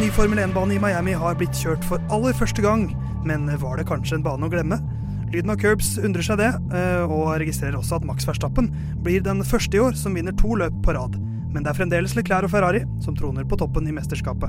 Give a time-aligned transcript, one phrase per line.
[0.00, 2.86] Ny Formel 1-bane i Miami har blitt kjørt for aller første gang,
[3.28, 4.78] men var det kanskje en bane å glemme?
[5.28, 8.70] Lyden av curbs undrer seg det, eh, og registrerer også at Max Verstappen
[9.04, 11.20] blir den første i år som vinner to løp på rad.
[11.52, 14.48] Men det er fremdeles Leclerc og Ferrari som troner på toppen i mesterskapet.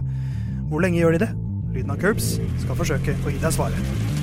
[0.71, 1.31] Hvor lenge gjør de det?
[1.75, 4.20] Lyden av curbs skal forsøke å gi deg svaret.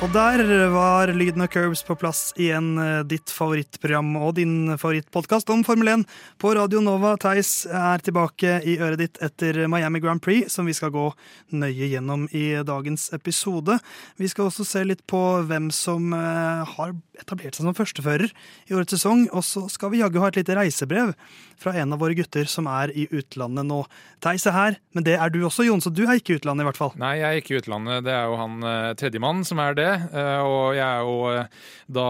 [0.00, 0.40] Og der
[0.72, 2.70] var lyden av Curbs på plass igjen.
[2.80, 6.06] eh, Ditt favorittprogram og din favorittpodkast om Formel 1
[6.40, 7.18] på Radio Nova.
[7.20, 11.12] Theis er tilbake i øret ditt etter Miami Grand Prix, som vi skal gå
[11.52, 13.76] nøye gjennom i dagens episode.
[14.16, 18.32] Vi skal også se litt på hvem som eh, har etablert seg som førstefører
[18.70, 19.26] i årets sesong.
[19.36, 21.14] Og så skal vi jaggu ha et lite reisebrev
[21.60, 23.82] fra en av våre gutter som er i utlandet nå.
[24.24, 26.64] Theis er her, men det er du også, Jon, så du er ikke i utlandet
[26.64, 26.92] i hvert fall.
[27.00, 28.04] Nei, jeg er ikke i utlandet.
[28.06, 29.90] Det er jo han eh, tredjemann som er det.
[30.12, 31.60] eh, Og jeg er jo eh,
[31.92, 32.06] da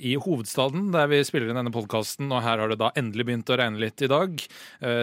[0.00, 2.32] i hovedstaden, der vi spiller inn denne podkasten.
[2.32, 4.40] Og her har det da endelig begynt å regne litt i dag.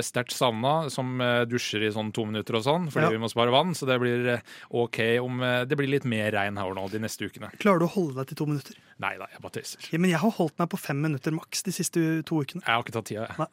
[0.05, 1.17] Sterkt savna, som
[1.49, 3.11] dusjer i sånn to minutter og sånn, fordi Ja.
[3.13, 3.73] vi må spare vann.
[3.77, 7.51] Så det blir OK om det blir litt mer regn her nå de neste ukene.
[7.59, 8.75] Klarer du å holde deg til to minutter?
[9.01, 9.85] Nei da, jeg bare tøyser.
[9.89, 12.61] Ja, men jeg har holdt meg på fem minutter maks de siste to ukene.
[12.61, 13.37] Jeg har ikke tatt tida, jeg.
[13.41, 13.47] Nei.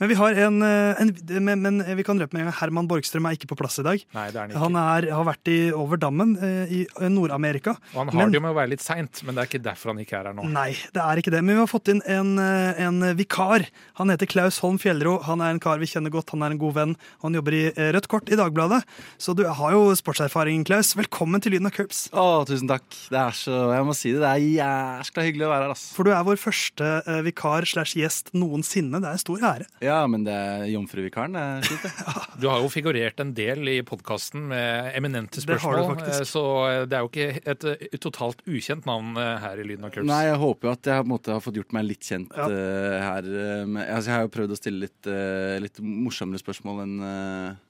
[0.00, 1.10] Men vi har en, eh, en
[1.44, 3.84] men, men vi kan røpe med en gang Herman Borgstrøm er ikke på plass i
[3.84, 4.00] dag.
[4.16, 4.62] Nei, det er Han ikke.
[4.64, 7.74] Han er, har vært i, over dammen eh, i Nord-Amerika.
[7.92, 9.62] Og han har men- det jo med å være litt seint, men det er ikke
[9.66, 10.48] derfor han ikke er her nå.
[10.54, 11.42] Nei, det er ikke det.
[11.44, 13.66] Men vi har fått inn en, eh, en vikar.
[14.00, 15.18] Han heter Klaus Holm Fjellro.
[15.28, 16.30] Han er en kar vi kjenner godt.
[16.32, 16.96] Han er en god venn.
[17.20, 18.80] Og han jobber i eh, Rødt Kort i Dagbladet.
[19.20, 20.94] Så du har jo sportserfaring, Klaus.
[20.96, 22.06] Velkommen til Lyden av Curbs.
[22.16, 22.88] Å, tusen takk.
[23.12, 25.84] Det er så, jeg må si det, det er jæskla hyggelig å være her, ass.
[25.96, 29.00] For du er vår første eh, vikar slash gjest noensinne.
[29.02, 29.66] Det er en stor ære.
[29.84, 31.34] Ja, men det er jomfruvikaren.
[31.34, 32.24] Det er fint, det.
[32.42, 36.20] Du har jo figurert en del i podkasten med eminente Det har du spørsmål, faktisk.
[36.20, 36.44] eh, så
[36.90, 40.08] det er jo ikke et eh, totalt ukjent navn eh, her i Lyden av Curbs.
[40.10, 42.34] Nei, jeg håper jo at jeg på en måte har fått gjort meg litt kjent
[42.36, 42.48] Ja.
[42.48, 43.30] eh, her.
[43.34, 46.98] eh, med, altså, jeg har jo prøvd å stille litt, eh, litt morsommere spørsmål enn
[47.10, 47.62] eh,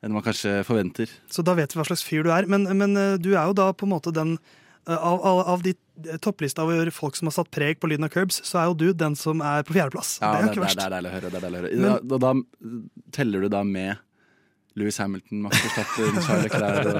[0.00, 1.10] enn man kanskje forventer.
[1.28, 2.46] Så da vet vi hva slags fyr du er.
[2.48, 4.59] Men, men eh, du er jo da på en måte den eh,
[4.96, 5.74] av, av, av de
[6.06, 8.76] eh, topplista over folk som har satt preg på Lyden av Curbs, så er jo
[8.82, 10.16] du den som er på fjerdeplass.
[10.22, 10.78] Ja, det er jo ikke det, verst.
[10.80, 11.30] det er deilig å høre.
[11.30, 11.74] Det er deilig å høre.
[11.80, 14.06] Men- da, da, da teller du da med
[14.78, 16.94] Louis Hamilton, Max Verstappen, Charles Leclerc og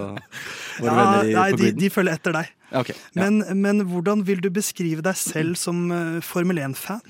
[0.80, 2.52] våre Ja, venner i, nei, på de, de følger etter deg.
[2.82, 2.96] Okay.
[3.14, 3.22] Ja.
[3.22, 7.00] Men, men hvordan vil du beskrive deg selv som eh, Formel 1-fan?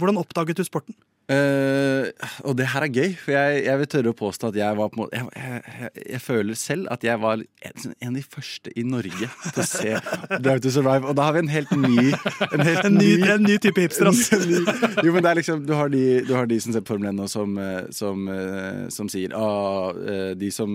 [0.00, 0.94] Hvordan oppdaget du sporten?
[1.30, 2.08] Eh,
[2.42, 4.88] og det her er gøy, for jeg, jeg vil tørre å påstå at jeg var
[4.90, 8.24] på en måte jeg, jeg, jeg, føler selv at jeg var en, en av de
[8.24, 9.92] første i Norge til å se
[10.42, 11.06] Drive to Survive.
[11.06, 14.10] Og da har vi en helt ny En, helt En ny, en ny type hipster.
[15.06, 17.12] Jo, men det er liksom Du har de, du har de som ser på Formel
[17.12, 19.94] 1 nå, som, eh, som, eh, som sier ah,
[20.34, 20.74] De som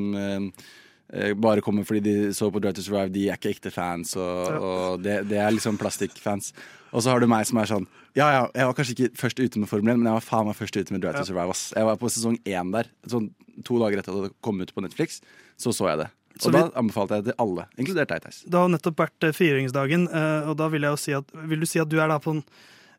[1.39, 4.55] bare kommer fordi de så på Drive to Survive, de er ikke ekte fans, og,
[4.57, 6.49] og det, det er liksom plastikkfans.
[6.91, 9.39] Og så har du meg som er sånn Ja, ja, jeg var kanskje ikke først
[9.41, 11.51] ute med Formel 1, men jeg var faen meg først ute med Drive to Survive.
[11.51, 11.63] Ass.
[11.75, 12.87] Jeg var på sesong én der.
[13.11, 13.27] Sånn
[13.67, 15.19] to dager etter at det kom ut på Netflix,
[15.59, 16.07] så så jeg det.
[16.39, 18.39] Så Og da anbefalte jeg det til alle, inkludert deg, Theis.
[18.47, 21.63] Det har nettopp vært eh, frigjøringsdagen, eh, og da vil jeg jo si at Vil
[21.63, 22.41] du si at du er da på en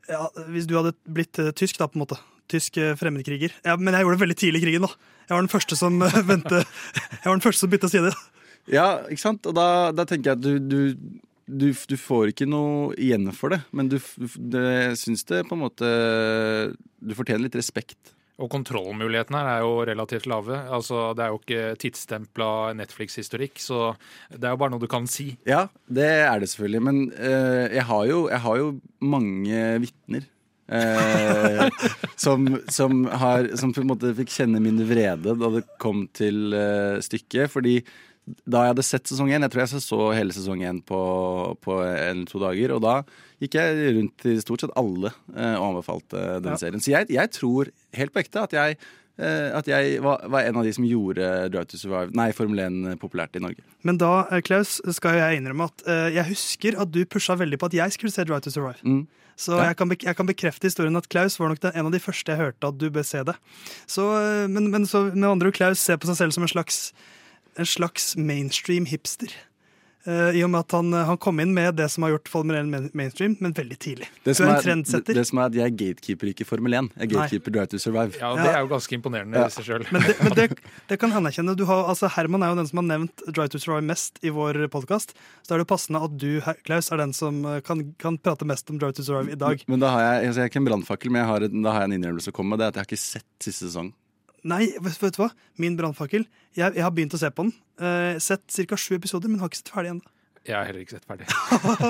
[0.09, 0.23] ja,
[0.55, 2.21] Hvis du hadde blitt eh, tysk, da, på en måte.
[2.53, 3.53] Tysk fremmedkriger.
[3.67, 5.13] Ja, men jeg gjorde det veldig tidlig i krigen, da.
[5.27, 6.01] Jeg var den første som
[6.31, 8.13] vendte Jeg var den første som bytta side.
[8.73, 9.49] Ja, ikke sant?
[9.49, 13.55] Og da, da tenker jeg at du, du du, du får ikke noe igjen for
[13.55, 13.97] det, men du,
[14.37, 14.61] du
[14.99, 15.89] syns det på en måte
[16.99, 18.13] Du fortjener litt respekt.
[18.37, 20.59] Og kontrollmulighetene her er jo relativt lave.
[20.69, 23.95] Altså, Det er jo ikke tidsstempla Netflix-historikk, så
[24.29, 25.31] det er jo bare noe du kan si.
[25.49, 30.27] Ja, det er det selvfølgelig, men uh, jeg, har jo, jeg har jo mange vitner.
[30.69, 31.69] eh,
[32.17, 36.53] som, som, har, som på en måte fikk kjenne min vrede da det kom til
[36.59, 37.49] eh, stykket.
[37.55, 37.79] Fordi
[38.47, 40.99] da jeg hadde sett sesong én, jeg tror jeg så hele sesong én på,
[41.63, 42.95] på en eller to dager, og da
[43.43, 46.59] gikk jeg rundt til stort sett alle eh, og anbefalte den Ja.
[46.59, 46.83] serien.
[46.83, 48.79] Så jeg, jeg tror helt på ekte at jeg
[49.19, 52.59] eh, at jeg var, var en av de som gjorde Drive to Survive, nei, Formel
[52.67, 53.63] 1 populært i Norge.
[53.87, 57.59] Men da, eh, Klaus, skal jeg innrømme at eh, jeg husker at du pusha veldig
[57.63, 58.83] på at jeg skulle se Drive to Survive.
[58.83, 59.07] Mm.
[59.37, 59.69] Så Ja.
[59.69, 62.33] jeg, kan jeg kan bekrefte historien at Klaus var nok den, en av de første
[62.33, 63.35] jeg hørte at du bør se det.
[63.87, 66.49] Så, eh, men, men så med andre ord, Klaus ser på seg selv som en
[66.49, 66.91] slags,
[67.59, 69.33] en slags mainstream hipster.
[70.07, 72.55] Eh, I og med at han, han kom inn med det som har gjort Formel
[72.61, 74.07] 1 mainstream, men veldig tidlig.
[74.23, 76.91] Det som, er en er, det, det som er at jeg gatekeeper ikke Formel 1.
[77.03, 78.15] Jeg gatekeeper Drive to Survive.
[78.21, 78.31] Ja.
[78.39, 79.49] Det er jo ganske imponerende Ja.
[79.51, 79.87] i seg sjøl.
[79.91, 80.47] Men, det, men det,
[80.93, 81.57] det kan jeg anerkjenne.
[81.59, 84.31] Du har, altså Herman er jo den som har nevnt Drive to Survive mest i
[84.31, 85.17] vår podkast.
[85.43, 86.31] Så da er det passende at du,
[86.63, 89.67] Klaus, er den som eh, kan, kan prate mest om Drive to Survive i dag.
[89.67, 91.83] Men da har jeg, altså jeg er ikke en brannfakkel, men jeg har, da har
[91.83, 92.63] jeg en innrømmelse å komme med.
[92.63, 93.91] Det er at jeg har ikke sett siste sesong.
[94.47, 95.31] Nei, vet, vet du hva?
[95.63, 96.27] Min brannfakkel.
[96.57, 97.57] Jeg, jeg har begynt å se på den.
[97.83, 98.77] Uh, sett ca.
[98.79, 100.13] sju episoder, men har ikke sett ferdig ennå.
[100.47, 101.25] Jeg har heller ikke sett ferdig.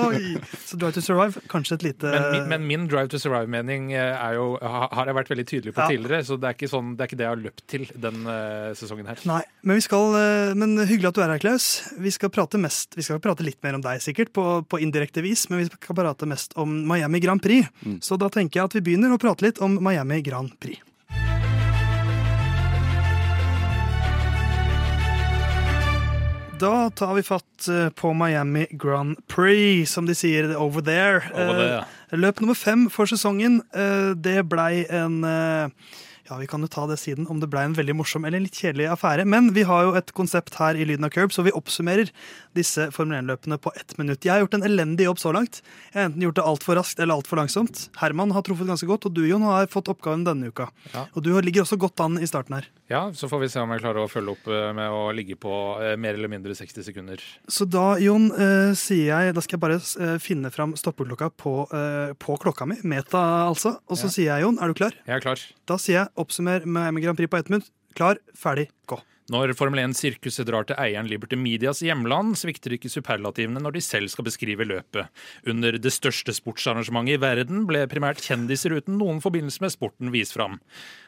[0.65, 4.15] Så Drive to Survive, kanskje et lite Men, min- men min Drive to Survive-mening eh,
[4.17, 5.91] er jo, har jeg vært veldig tydelig på Ja.
[5.91, 8.17] tidligere, så det er, ikke sånn, det er ikke det jeg har løpt til den
[8.25, 9.21] uh, sesongen her.
[9.29, 11.69] Nei, men, vi skal, uh, men hyggelig at du er her, Klaus.
[12.01, 15.21] Vi skal prate mest, vi skal prate litt mer om deg, sikkert, på, på indirekte
[15.21, 17.69] vis, men vi skal prate mest om Miami Grand Prix.
[18.01, 20.81] Så da tenker jeg at vi begynner å prate litt om Miami Grand Prix.
[26.59, 31.21] Da tar vi fatt eh, på Miami Grand Prix, som de sier over there.
[31.35, 31.85] Over there.
[32.09, 33.59] Eh, Løp nummer fem for sesongen.
[33.77, 35.21] Eh, Det blei en
[36.27, 38.57] ja, Vi kan jo ta det siden om det blei en veldig morsom eller litt
[38.59, 39.23] kjedelig affære.
[39.29, 42.09] Men vi har jo et konsept her i Lyden av Curb, så vi oppsummerer
[42.57, 44.25] disse Formel 1-løpene på ett minutt.
[44.25, 45.61] Jeg har gjort en elendig jobb så langt.
[45.93, 47.85] Jeg har enten gjort det altfor raskt eller altfor langsomt.
[48.01, 50.67] Herman har truffet ganske godt, og du, Jon, har fått oppgaven denne uka.
[50.91, 51.05] Ja.
[51.13, 52.67] Og du ligger også godt an i starten her.
[52.89, 55.35] Ja, Så får vi se om jeg klarer å følge opp eh, med å ligge
[55.35, 55.51] på
[55.83, 57.19] eh, mer eller mindre 60 sekunder.
[57.51, 61.55] Så da, Jon, eh, sier jeg Da skal jeg bare eh, finne fram stoppeklokka på,
[61.75, 62.77] eh, på klokka mi.
[62.87, 63.75] Meta, altså.
[63.91, 64.13] Og så Ja.
[64.15, 64.95] sier jeg, Jon, er du klar?
[65.05, 65.43] Jeg er klar.
[65.67, 67.67] Da sier jeg oppsummer med Grand Prix på ett minutt.
[67.97, 69.01] Klar, ferdig, gå.
[69.27, 74.07] Når Formel 1-sirkuset drar til eieren Liberty Medias hjemland, svikter ikke superlativene når de selv
[74.13, 75.09] skal beskrive løpet.
[75.51, 80.37] Under det største sportsarrangementet i verden ble primært kjendiser uten noen forbindelse med sporten vist
[80.37, 80.61] fram.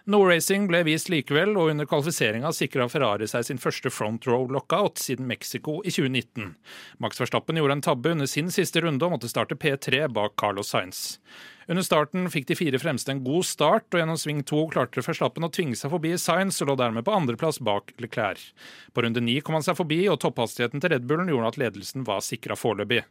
[0.03, 4.49] No Racing ble vist likevel, og under kvalifiseringa sikra Ferrari seg sin første front row
[4.51, 6.57] lockout siden Mexico i 2019.
[6.99, 10.75] Max Verstappen gjorde en tabbe under sin siste runde og måtte starte P3 bak Carlos
[10.75, 11.21] Sainz.
[11.69, 15.45] Under starten fikk de fire fremste en god start, og gjennom sving to klarte Verstappen
[15.45, 18.41] å tvinge seg forbi Sainz og lå dermed på andreplass bak Leclerc.
[18.89, 22.07] På runde ni kom han seg forbi, og topphastigheten til Red Bullen gjorde at ledelsen
[22.07, 23.03] var sikra foreløpig.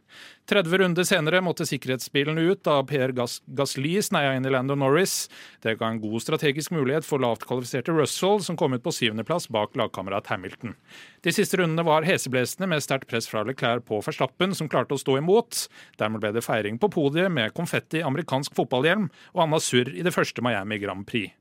[0.51, 5.29] 30 runder senere måtte sikkerhetsbilen ut da Per Gas Gasly sneia inn i Lando Norris.
[5.63, 9.47] Det ga en god strategisk mulighet for lavt kvalifiserte Russell, som kom ut på syvendeplass
[9.55, 10.75] bak lagkamerat Hamilton.
[11.23, 14.99] De siste rundene var heseblesende med sterkt press fra Leclerc på Verstappen, som klarte å
[14.99, 15.63] stå imot.
[15.99, 20.15] Dermed ble det feiring på podiet med konfetti, amerikansk fotballhjelm og anna surr i det
[20.15, 21.35] første Miami Grand Prix.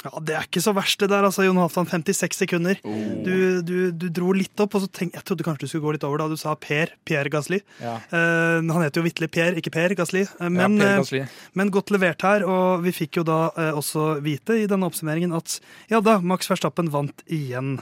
[0.00, 1.84] Ja, Det er ikke så verst, det der, altså, Jon Halvdan.
[1.90, 2.78] 56 sekunder.
[2.80, 5.92] Du, du, du dro litt opp, og så tenk, jeg trodde kanskje du skulle gå
[5.96, 7.58] litt over da du sa Per Pierre Gasli.
[7.82, 7.98] Ja.
[8.08, 10.24] Uh, han heter jo vitterlig Per, ikke Per Gasli.
[10.24, 11.20] Eh, men, ja, per eh, Gasly.
[11.60, 13.42] men godt levert her, og vi fikk jo da
[13.76, 15.58] også vite i denne oppsummeringen at
[15.92, 17.76] ja da, Max Verstappen vant igjen.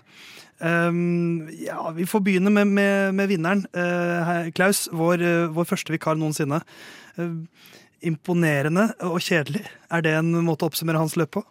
[0.58, 3.62] Um, ja, vi får begynne med, med, med vinneren.
[3.70, 6.58] Uh, Klaus, vår, uh, vår første vikar noensinne.
[7.18, 7.36] Eh,
[8.04, 9.64] imponerende og kjedelig.
[9.90, 11.44] Er det en måte å oppsummere hans løp på?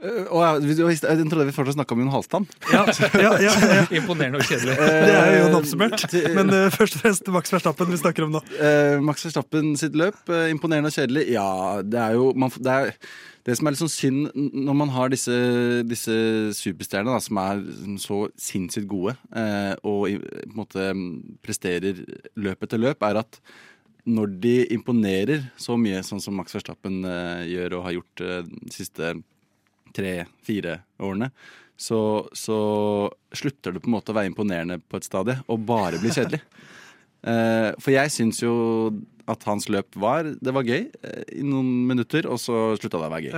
[0.00, 2.46] Eh, og jeg, jeg trodde vi fortsatt snakka om Jon Halvdan.
[2.72, 2.84] Ja,
[3.20, 3.82] ja, ja, ja.
[4.00, 4.76] Imponerende og kjedelig.
[4.80, 6.04] Det er jo oppsummert.
[6.08, 8.44] Eh, Men uh, først og fremst Max Verstappen vi snakker om nå.
[8.56, 11.26] Uh, Max Verstappen sitt løp, uh, imponerende og kjedelig.
[11.34, 11.50] Ja,
[11.84, 12.94] det er jo man, det, er,
[13.48, 15.34] det som er litt sånn synd når man har disse,
[15.88, 16.14] disse
[16.56, 17.62] superstjernene da, som er
[18.02, 21.10] så sinnssykt gode, eh, og i, på en måte mm,
[21.44, 22.02] presterer
[22.40, 23.40] løp etter løp, er at
[24.08, 28.42] når de imponerer så mye, sånn som Max Verstappen eh, gjør og har gjort eh,
[28.48, 29.14] de siste
[29.96, 31.30] tre-fire årene,
[31.80, 32.00] så,
[32.36, 32.58] så
[33.34, 36.44] slutter det på en måte å være imponerende på et stadie, og bare blir kjedelig.
[37.20, 38.50] Eh, for jeg syns jo
[39.28, 40.86] at hans løp var Det var gøy
[41.36, 43.34] i noen minutter, og så slutta det å være gøy.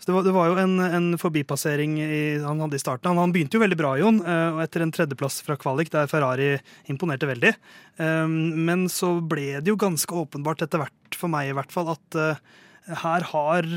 [0.00, 3.10] Så det var, det var jo en, en forbipassering i, han hadde i starten.
[3.12, 6.08] Han, han begynte jo veldig bra, Jon, eh, og etter en tredjeplass fra kvalik, der
[6.08, 6.54] Ferrari
[6.88, 7.52] imponerte veldig.
[8.00, 11.92] Um, Men så ble det jo ganske åpenbart etter hvert, for meg i hvert fall,
[11.92, 12.40] at eh,
[13.04, 13.68] her har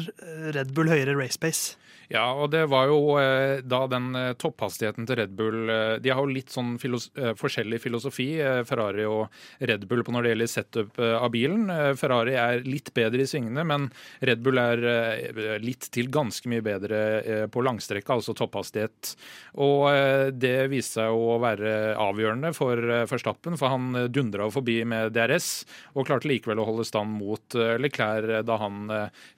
[0.55, 1.75] Red Bull høyere race pace.
[2.11, 6.11] Ja, og det var jo eh, da den eh, topphastigheten til Red Bull eh, De
[6.11, 8.27] har jo litt sånn filos forskjellig filosofi,
[8.67, 9.31] Ferrari og
[9.63, 11.67] Red Bull, på når det gjelder setup av bilen.
[11.99, 13.85] Ferrari er litt bedre i svingene, men
[14.25, 19.13] Red Bull er litt til ganske mye bedre på langstrekka, altså topphastighet.
[19.63, 19.87] Og
[20.39, 22.79] det viste seg å være avgjørende for
[23.09, 25.51] Verstappen, for han dundra forbi med DRS,
[25.93, 28.89] og klarte likevel å holde stand mot Leclerc da han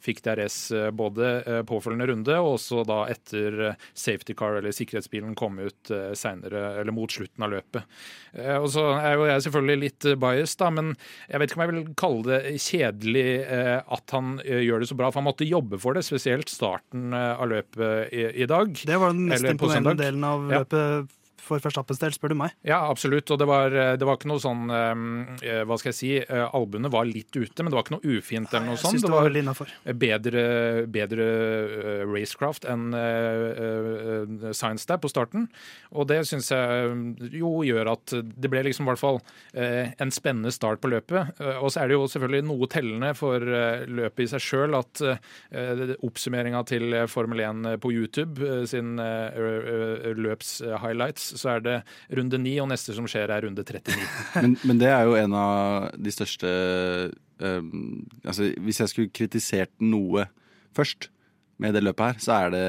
[0.04, 0.60] fikk DRS
[0.96, 6.14] både påfølgende runde og også da etter eh, safety car eller sikkerhetsbilen kom ut eh,
[6.18, 7.86] senere, eller mot slutten av løpet.
[8.34, 10.94] Eh, Og så er jo jeg selvfølgelig litt biased, da, men
[11.30, 13.28] jeg vet ikke om jeg vil kalle det kjedelig
[13.86, 17.46] at han gjør det så bra, for han måtte jobbe for det, spesielt starten av
[17.52, 18.74] løpet i, i dag.
[18.86, 20.80] Det var den mest imponerende delen av løpet.
[20.80, 21.25] Ja.
[21.46, 22.56] For Verstappens del, spør du meg.
[22.68, 23.30] Ja, absolutt.
[23.34, 26.12] Og det var, det var ikke noe sånn eh, Hva skal jeg si?
[26.22, 28.98] Eh, albuene var litt ute, men det var ikke noe ufint eller noe sånt.
[29.00, 29.74] Det det var var veldig innenfor.
[30.02, 30.44] bedre,
[30.92, 35.48] bedre eh, racecraft enn eh, eh, Science der på starten.
[35.96, 39.22] Og det syns jeg eh, jo gjør at det ble liksom i hvert fall
[39.54, 41.36] eh, en spennende start på løpet.
[41.40, 44.78] Eh, og så er det jo selvfølgelig noe tellende for eh, løpet i seg sjøl
[44.80, 45.06] at
[46.06, 51.76] oppsummeringa til eh, Formel 1 på YouTube eh, sin eh, løps-highlights, så er det
[52.18, 53.96] runde 9, og neste som skjer er runde 39.
[54.44, 56.50] Men, men det er jo en av de største
[57.40, 60.28] um, Altså, hvis jeg skulle kritisert noe
[60.76, 61.10] først
[61.62, 62.66] med det løpet her, så er det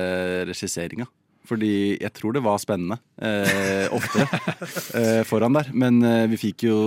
[0.53, 1.09] regisseringa.
[1.47, 4.25] Fordi jeg tror det var spennende eh, ofte
[4.99, 5.71] eh, foran der.
[5.75, 6.79] Men eh, vi fikk jo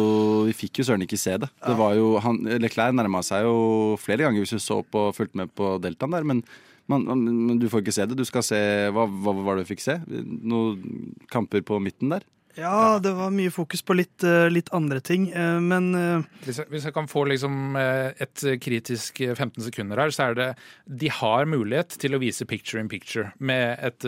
[0.50, 1.50] Vi fikk jo søren ikke se det.
[1.63, 5.43] Det var jo han, Leclerc nærma seg jo flere ganger hvis du så på fulgte
[5.43, 6.27] med på deltaen der.
[6.27, 6.43] Men,
[6.89, 8.17] men du får ikke se det.
[8.17, 8.60] Du skal se
[8.96, 10.00] Hva, hva var det du fikk se?
[10.10, 12.25] Noen kamper på midten der?
[12.60, 16.60] Ja, det var mye fokus på litt, eh, litt andre ting, eh, men eh, Hvis
[16.60, 20.48] jeg, hvis jeg kan få liksom et kritisk eh, 15 sekunder her, så er det
[20.86, 24.08] De har mulighet til å vise picture in picture med et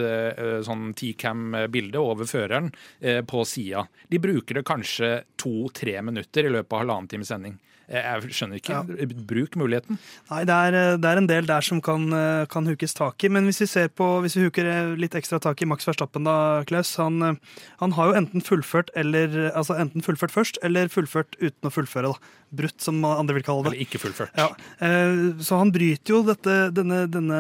[0.66, 2.72] sånn T-cam-bilde over føreren
[3.28, 3.86] på sida.
[4.10, 7.60] De bruker det kanskje to-tre minutter i løpet av halvannen times sending.
[7.91, 8.77] Jeg skjønner ikke.
[9.27, 9.98] Bruk muligheten.
[10.29, 13.24] Nei, det er, eh, det er en del der som kan, eh, kan hukes tak
[13.24, 13.29] i.
[13.29, 16.24] Men hvis vi ser på, hvis vi huker eh, litt ekstra tak i Max Verstappen,
[16.24, 16.95] da, Klaus.
[16.95, 17.39] Han,
[17.81, 22.13] han har jo enten fullført eller Altså enten fullført først, eller fullført uten å fullføre.
[22.13, 22.31] da.
[22.51, 23.74] Brutt, som andre vil kalle det.
[23.74, 24.31] Eller ikke fullført.
[24.36, 24.50] Ja,
[25.39, 27.39] Så han bryter jo dette, denne, denne,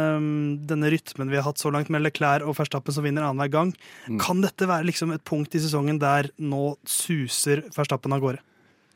[0.67, 3.73] denne rytmen vi har hatt så langt med Leclerc og Verstappen som vinner annenhver gang.
[4.19, 8.43] Kan dette være liksom et punkt i sesongen der nå suser Verstappen av gårde?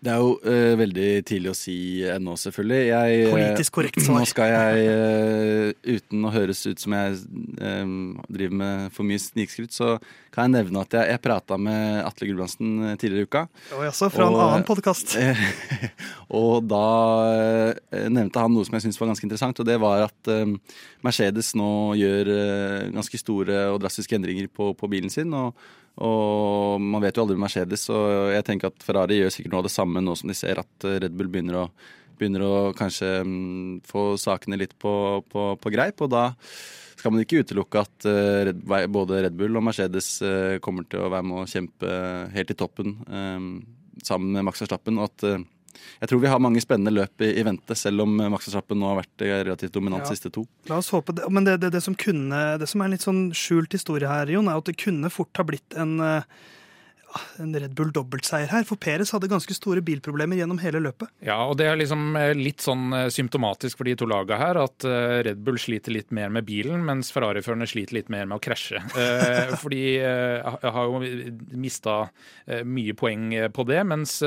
[0.04, 1.76] Det er jo uh, veldig tidlig å si
[2.10, 2.80] ennå, selvfølgelig.
[2.90, 4.22] Jeg, eh, Politisk korrekt svar.
[4.22, 7.22] Nå skal jeg, uh, uten å høres ut som jeg
[7.62, 7.96] um,
[8.28, 9.96] driver med for mye snikskryt, så
[10.36, 13.46] kan jeg nevne at jeg, jeg prata med Atle Gulbrandsen tidligere i uka.
[13.78, 15.16] Og også fra en annen podkast.
[16.42, 16.90] Og da
[17.32, 20.44] uh, nevnte han noe som jeg syntes var ganske interessant, og det var at eh,
[21.06, 22.30] Mercedes nå gjør
[22.94, 25.34] ganske store og drastiske endringer på, på bilen sin.
[25.34, 25.56] og
[25.96, 29.62] og man vet jo aldri med Mercedes, og jeg tenker at Ferrari gjør sikkert noe
[29.64, 31.66] av det samme nå som de ser at eh, Red Bull begynner å,
[32.20, 34.92] begynner å kanskje mm, få sakene litt på,
[35.32, 36.04] på, på greip.
[36.04, 36.28] Og da
[37.00, 41.06] skal man ikke utelukke at eh, Red, både Red Bull og Mercedes eh, kommer til
[41.06, 41.96] å være med å kjempe
[42.36, 42.98] helt i toppen
[44.04, 45.00] sammen med Max Verstappen.
[45.00, 45.46] Og at
[46.02, 48.80] jeg tror vi har mange spennende løp i, i vente, selv om eh, Max Verstappen
[48.82, 50.12] nå har vært eh, relativt dominant Ja.
[50.16, 50.46] siste to.
[50.72, 51.30] La oss håpe det.
[51.30, 54.30] Men det, det, det, som kunne, det som er en litt sånn skjult historie her,
[54.32, 56.28] Jon, er at det kunne fort ha blitt en, eh,
[57.40, 58.66] en Red Bull dobbeltseier her.
[58.68, 61.08] For Peres hadde ganske store bilproblemer gjennom hele løpet.
[61.24, 64.84] Ja, og det er liksom litt sånn symptomatisk for de to lagene her, at
[65.24, 68.84] Red Bull sliter litt mer med bilen, mens Ferrari-førerne sliter litt mer med å krasje.
[69.00, 71.00] Eh, For de har jo
[71.56, 72.02] mista
[72.68, 74.20] mye poeng på det, mens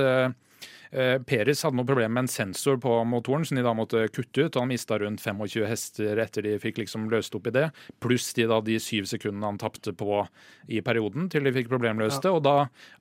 [0.93, 4.05] eh, eh, Peres hadde noe problem med en sensor på motoren som de da måtte
[4.13, 4.57] kutte ut.
[4.57, 7.67] og Han mista rundt 25 hester etter de fikk liksom løst opp i det.
[8.03, 10.25] Pluss de, da, de syv sekundene han tapte på
[10.69, 12.33] i perioden til de fikk problemløst det.
[12.33, 12.37] Ja.
[12.39, 12.57] Og da,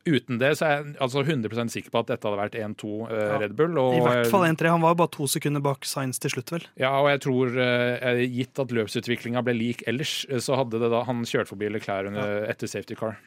[0.08, 3.16] uten det, så er jeg altså 100 sikker på at dette hadde vært 1-2 uh,
[3.18, 3.40] Ja.
[3.42, 3.78] Red Bull.
[3.82, 4.72] Og, I hvert fall 1-3.
[4.72, 6.68] Han var bare to sekunder bak Science til slutt, vel.
[6.80, 10.92] ja, og jeg tror, uh, gitt at løpsutviklinga ble lik ellers, eh, så hadde det
[10.94, 13.18] da han kjørt forbi Leclerc under, etter safety car.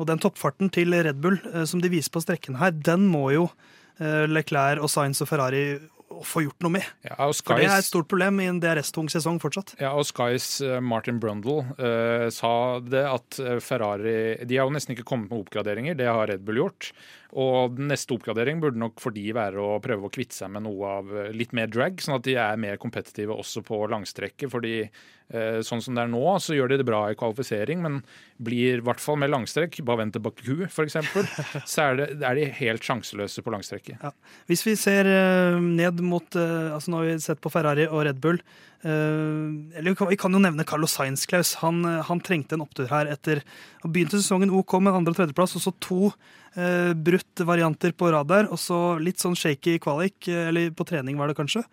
[0.00, 3.26] Og den toppfarten til Red Bull uh, som de viser på strekken her, den må
[3.34, 5.64] jo eh, Leclerc og Science og Ferrari
[6.10, 6.86] å få gjort noe med.
[7.06, 9.76] Ja, og For det er et stort problem i en DRS-tung sesong fortsatt.
[9.80, 12.52] ja, og Skys eh, Martin Brundle uh, sa
[12.82, 14.14] det at eh, Ferrari
[14.44, 16.90] De har jo nesten ikke kommet med oppgraderinger, det har Red Bull gjort.
[17.38, 20.64] Og den neste oppgradering burde nok for de være å prøve å kvitte seg med
[20.66, 24.48] noe av eh, litt mer drag, sånn at de er mer kompetitive også på langstrekket.
[24.50, 28.00] fordi eh, sånn som det er nå, så gjør de det bra i kvalifisering, men
[28.42, 30.98] blir i hvert fall med langstrekk, bare vent til Baku f.eks.,
[31.72, 34.02] så er, det, er de helt sjanseløse på langstrekket.
[34.02, 34.14] Ja.
[34.50, 38.18] Hvis vi ser eh, ned mot altså Nå har vi sett på Ferrari og Red
[38.22, 38.40] Bull.
[38.82, 41.54] Eh, eller vi kan, jo nevne Carlos Sainz, Klaus.
[41.62, 43.42] Han, eh, han trengte en opptur her etter
[43.84, 46.12] å begynte sesongen OK med andre- og tredjeplass, og så to
[46.56, 48.48] uh, brutt varianter på rad der.
[48.50, 51.64] Og så litt sånn shaky kvalik, eh, eller på trening var det kanskje.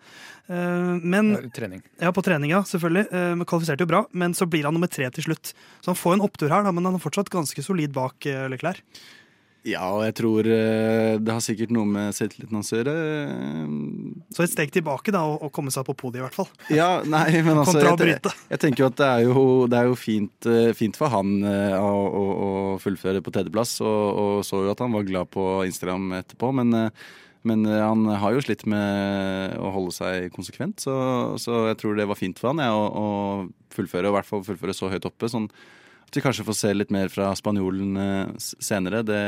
[0.48, 1.82] Eh, men ja, Trening.
[2.00, 3.06] Ja, på trening, ja, selvfølgelig.
[3.12, 4.04] Eh, Men kvalifiserte jo bra.
[4.12, 5.52] Men så blir han nummer tre til slutt.
[5.82, 8.48] Så han får en opptur her, da, men han er fortsatt ganske solid bak eh,
[8.48, 8.84] Leclerc.
[9.66, 12.94] Ja, og jeg tror eh, det har sikkert noe med selvtilliten hans å gjøre.
[14.34, 16.48] Så et steg tilbake, da, å komme seg på podiet, i hvert fall.
[16.72, 19.96] Ja, nei, men altså jeg, jeg tenker jo at det er jo, det er jo
[19.98, 22.50] fint, eh, fint for han eh, å, å, å
[22.82, 26.76] fullføre på tredjeplass, og, og så jo at han var glad på Instagram etterpå, men,
[26.78, 27.08] eh,
[27.50, 30.94] men eh, han har jo slitt med å holde seg konsekvent, så,
[31.40, 34.30] så jeg tror det var fint for han ja, å, å fullføre, og i hvert
[34.30, 35.30] fall fullføre så høyt oppe.
[35.34, 35.50] sånn
[36.14, 39.02] Vi kanskje får se litt mer fra spanjolen eh, senere.
[39.06, 39.20] Det,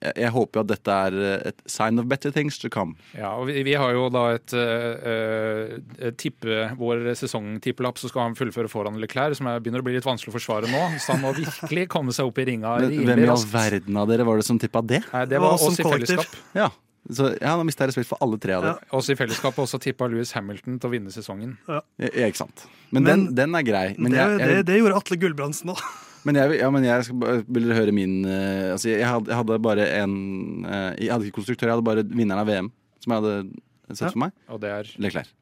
[0.00, 2.96] jeg, jeg håper jo at dette er eh, et sign of better things to come.
[3.16, 8.36] Ja, og vi, vi har jo da et uh, tippe, vår sesongtippelapp, så skal han
[8.38, 10.84] fullføre foran Leclerc, som er, begynner å bli litt vanskelig å forsvare nå.
[11.00, 14.12] Så han må virkelig komme seg opp i ringa Men, hvem i all verden av
[14.12, 15.02] dere var det som tippa det?
[15.12, 16.40] Nei, det var oss i fellesskap.
[16.56, 16.70] Ja,
[17.08, 18.76] så ja, Nå mista jeg respekt for alle tre av dem.
[18.76, 18.90] Ja.
[18.98, 21.56] Også i fellesskap også tippa Louis Hamilton til å vinne sesongen.
[21.70, 21.80] Ja,
[22.28, 22.66] ikke sant.
[22.90, 23.86] Men, Men- den, den er grei.
[23.96, 25.80] Men det, jeg, jeg, det gjorde Atle Gulbrandsen òg.
[26.28, 29.40] men jeg, ja, men jeg skal, vil dere høre min uh, altså jeg, hadde, jeg
[29.40, 30.14] hadde bare en
[30.66, 33.36] uh, Jeg hadde ikke konstruktør, jeg hadde bare vinneren av VM, som jeg hadde
[33.96, 34.12] sett Ja.
[34.12, 34.34] for meg.
[34.52, 35.32] Og det er Leclerc.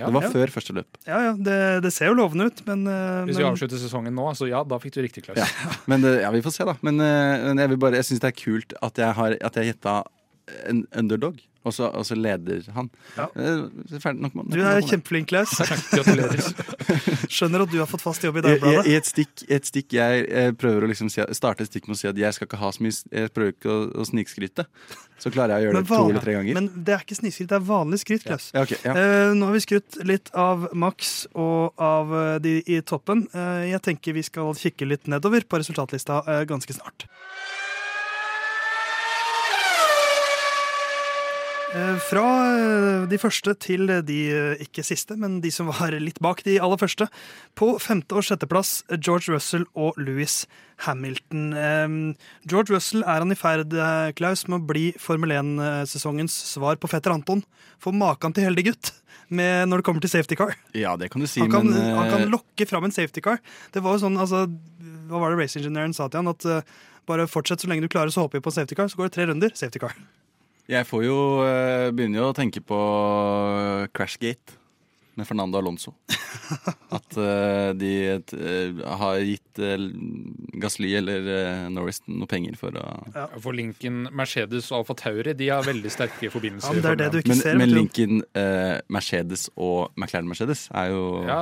[0.00, 0.30] Ja, det var ja.
[0.32, 0.96] før første løp.
[1.04, 4.14] Ja, ja, det, det ser jo lovende ut, men, eh, Hvis vi men avslutter sesongen
[4.16, 5.36] nå, så ja, da fikk du riktig, Klaus.
[5.36, 5.74] Ja.
[5.92, 6.72] Men ja, vi får se, da.
[6.80, 9.74] Men, men jeg, vil bare, jeg syns det er kult at jeg har At jeg
[9.74, 9.98] gjetta
[10.70, 12.86] en underdog, og så, og så leder han.
[13.18, 13.26] Ja.
[13.36, 15.52] Eh, Ferdig nok med du er kjempeflink, Klaus.
[15.92, 16.40] Gratulerer.
[17.34, 18.86] Skjønner at du har fått fast jobb i Dagbladet.
[18.88, 18.94] i.
[18.94, 21.98] I et stikk, et stikk jeg eh, prøver å liksom si, starte et stikk med
[21.98, 24.64] å si at jeg skal ikke ha så mye Jeg prøver ikke å, å snikskryte.
[25.20, 26.56] Så klarer jeg å gjøre det to eller tre ganger.
[26.56, 28.48] Men det er ikke snikskryt, det er vanlig skryt, Klaus.
[28.56, 28.96] ja, okay, ja.
[28.96, 33.26] Eh, nå har vi skrytt litt av Max og av eh, de i toppen.
[33.36, 37.04] Eh, jeg tenker vi skal kikke litt nedover på resultatlista eh, ganske snart.
[41.70, 42.22] Fra
[42.58, 46.56] eh, de første til de eh, ikke siste, men de som var litt bak de
[46.58, 47.06] aller første.
[47.58, 50.40] På femte- og sjetteplass George Russell og Louis
[50.86, 51.44] Hamilton.
[51.54, 51.94] Eh,
[52.50, 56.90] George Russell er han i ferd, eh, Klaus, med å bli Formel 1-sesongens svar på
[56.90, 57.44] fetter Anton.
[57.78, 58.90] For maken til heldig gutt
[59.30, 60.56] med, når det kommer til safety car.
[60.74, 63.22] ja, det kan du si, Han kan, men han kan eh, lokke fram en safety
[63.22, 63.38] car.
[63.70, 64.48] Det var jo sånn, altså,
[65.06, 66.34] Hva var det race engineeren sa til han?
[66.34, 66.66] At eh,
[67.06, 68.90] bare fortsett så lenge du klarer, så håper vi på safety car.
[68.90, 69.54] Så går det tre runder.
[69.54, 69.94] Safety car.
[70.68, 72.80] Jeg får jo eh, begynner jo å tenke på
[73.96, 74.59] Crashgate
[75.20, 75.94] med Fernando Alonso.
[76.96, 79.84] At uh, de uh, har gitt uh,
[80.62, 81.28] Gasly eller
[81.70, 82.84] Norris noe penger for å
[83.42, 86.74] For Lincoln, Mercedes og Alfa Tauri de har veldig sterke Ja, forbindelser.
[86.74, 87.58] men det er det du ikke Men, ser.
[87.60, 88.22] men Lincoln,
[88.90, 91.40] Mercedes og McLaren Mercedes er jo Ja,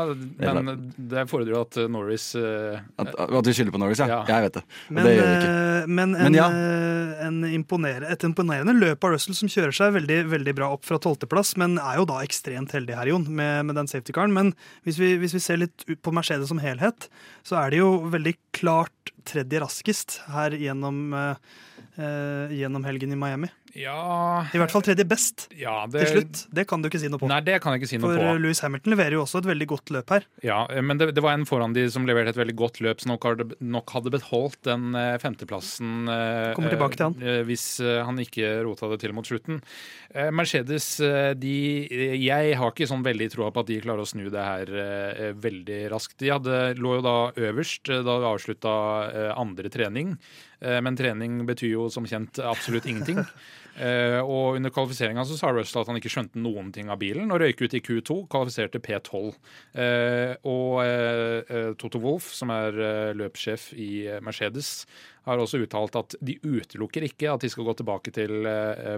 [0.58, 4.08] men det fordrer jo at Norris At, at vi skylder på Norris, ja.
[4.08, 4.20] Ja.
[4.28, 4.64] Jeg vet det.
[4.88, 5.54] Og Men, det gjør vi ikke.
[5.88, 6.46] men, en, Men ja.
[6.48, 10.84] eh, en imponer- et imponerende løp av Russell som kjører seg veldig, veldig bra opp
[10.88, 14.34] fra tolvteplass, men er jo da ekstremt heldig her, Jon, med, med den safety caren.
[14.34, 14.54] Men
[14.86, 17.08] hvis vi, hvis vi ser litt på Mercedes som helhet,
[17.46, 21.36] så er de jo veldig klart tredje raskest her gjennom, eh,
[22.00, 23.52] eh, gjennom helgen i Miami.
[23.76, 26.40] Ja, I hvert fall tredje best ja det, til slutt.
[26.56, 27.28] Det kan du ikke si noe på.
[27.28, 28.30] Nei, det kan jeg ikke si noe For på.
[28.32, 30.24] eh, Lewis Hamilton leverer jo også et veldig godt løp her.
[30.46, 33.12] Ja, Men det, det var en foran de som leverte et veldig godt løp, som
[33.12, 37.18] nok hadde, nok hadde beholdt den eh, femteplassen eh, Kommer tilbake til han.
[37.22, 39.60] eh, hvis eh, han ikke rota det til mot slutten.
[40.14, 41.54] Eh, Mercedes, eh, de
[42.22, 45.32] Jeg har ikke sånn veldig troa på at de klarer å snu det her eh,
[45.36, 46.16] veldig raskt.
[46.24, 47.16] De hadde, lå jo da
[47.50, 48.74] øverst eh, da vi avslutta
[49.12, 50.16] eh, andre trening.
[50.64, 53.20] Eh, Men trening betyr jo som kjent absolutt ingenting.
[53.78, 57.30] Eh, og under kvalifiseringa så sa Russell at han ikke skjønte noen ting av bilen,
[57.30, 59.36] og røyk ut i Q2, kvalifiserte P12.
[59.78, 62.74] Eh, og eh, Toto Wolff, som er
[63.18, 63.92] løpssjef i
[64.24, 64.82] Mercedes,
[65.28, 68.46] har også uttalt at de utelukker ikke at de skal gå tilbake til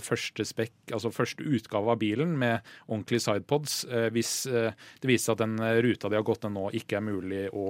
[0.05, 3.81] første spekk, altså første utgave av bilen med ordentlige sidepods,
[4.14, 7.43] hvis det viser seg at den ruta de har gått ned nå, ikke er mulig
[7.51, 7.66] å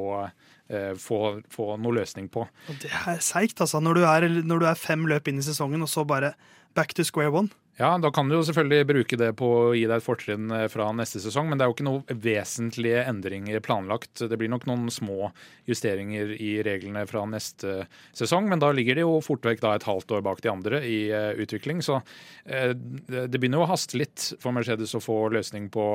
[1.00, 2.44] få, få noe løsning på.
[2.44, 3.80] Og det er seigt, altså.
[3.80, 6.34] Når du, er, når du er fem løp inn i sesongen, og så bare
[6.74, 7.50] back to square one.
[7.80, 10.66] Ja, da kan du jo selvfølgelig bruke det på å gi deg et fortrinn eh,
[10.68, 14.20] fra neste sesong, men det er jo ikke noen vesentlige endringer planlagt.
[14.28, 15.30] Det blir nok noen små
[15.70, 20.12] justeringer i reglene fra neste sesong, men da ligger de jo fort vekk et halvt
[20.12, 21.80] år bak de andre i eh, utvikling.
[21.86, 22.02] Så
[22.44, 25.86] eh, det begynner jo å haste litt for Mercedes å få løsning på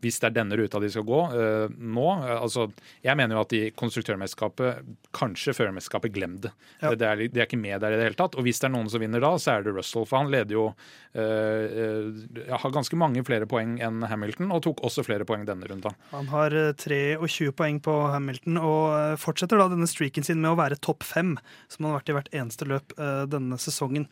[0.00, 2.06] hvis det er denne ruta de skal gå eh, nå.
[2.24, 2.66] Eh, altså,
[3.04, 6.52] jeg mener jo at i konstruktørmesterskapet, kanskje førermesterskapet, glem det.
[6.80, 6.94] Ja.
[6.94, 8.38] Det, er, de er ikke med der i det hele tatt.
[8.38, 10.56] Og hvis det er noen som vinner da, så er det Russell, for han leder
[10.56, 10.66] jo
[11.12, 15.68] eh, eh, har ganske mange flere poeng enn Hamilton, og tok også flere poeng denne
[15.70, 15.96] runden.
[16.14, 20.54] Han har eh, 23 poeng på Hamilton og eh, fortsetter da denne streaken sin med
[20.54, 21.36] å være topp fem,
[21.68, 24.08] som han har vært i hvert eneste løp eh, denne sesongen.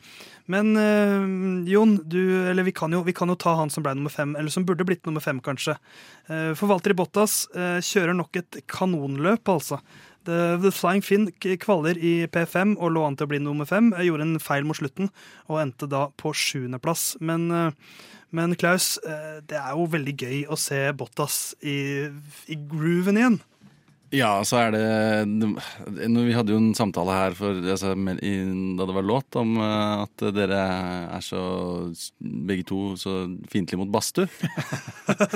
[0.51, 1.27] Men eh,
[1.69, 4.35] Jon, du, eller vi kan, jo, vi kan jo ta han som ble nummer fem,
[4.39, 5.77] eller som burde blitt nummer fem, kanskje.
[6.29, 9.79] Forvalter For Valtteri Bottas eh, kjører nok et kanonløp, altså.
[10.29, 13.89] The, Flying Finn kvaler i P5 og lå an til å bli nummer fem.
[14.05, 15.09] Gjorde en feil mot slutten
[15.47, 17.15] og endte da på sjuendeplass.
[17.23, 17.71] Men, eh,
[18.35, 22.09] men Klaus, eh, det er jo veldig gøy å se Bottas i,
[22.47, 23.39] i grooven igjen.
[24.15, 24.83] Ja, så er det
[26.25, 30.23] Vi hadde jo en samtale her for, altså, da det var låt, om eh, at
[30.33, 30.61] dere
[31.17, 31.41] er så
[32.19, 33.13] begge to så
[33.51, 34.25] fiendtlige mot badstue.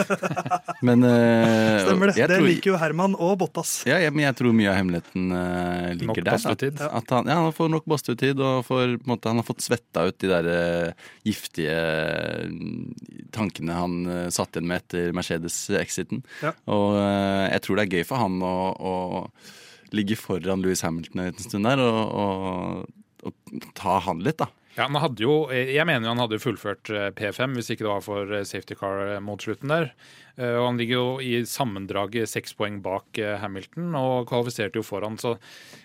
[0.87, 2.17] men eh, Stemmer det.
[2.17, 3.75] Det tror- liker jo Herman og Bottas.
[3.89, 6.41] Ja, jeg, men jeg tror mye av hemmeligheten uh, ligger der.
[6.41, 6.89] da.
[7.01, 9.65] At han, ja, han får nok badstuetid, og får, på en måte, han har fått
[9.65, 11.77] svetta ut de der uh, giftige
[13.33, 16.23] tankene han uh, satt igjen med etter Mercedes-exiten.
[16.41, 16.53] Ja.
[16.73, 18.95] Og jeg tror det er gøy for han å, å
[19.93, 24.49] ligge foran Louis Hamilton en liten stund der, og, og, og ta han litt, da.
[24.73, 27.91] Ja, han hadde jo, Jeg mener jo han hadde fullført eh, P5 hvis ikke det
[27.91, 29.91] var for eh, safety car eh, mot slutten der.
[30.33, 35.19] Eh, Og Han ligger jo i sammendraget seks poeng bak Hamilton og kvalifiserte jo foran.
[35.21, 35.35] Så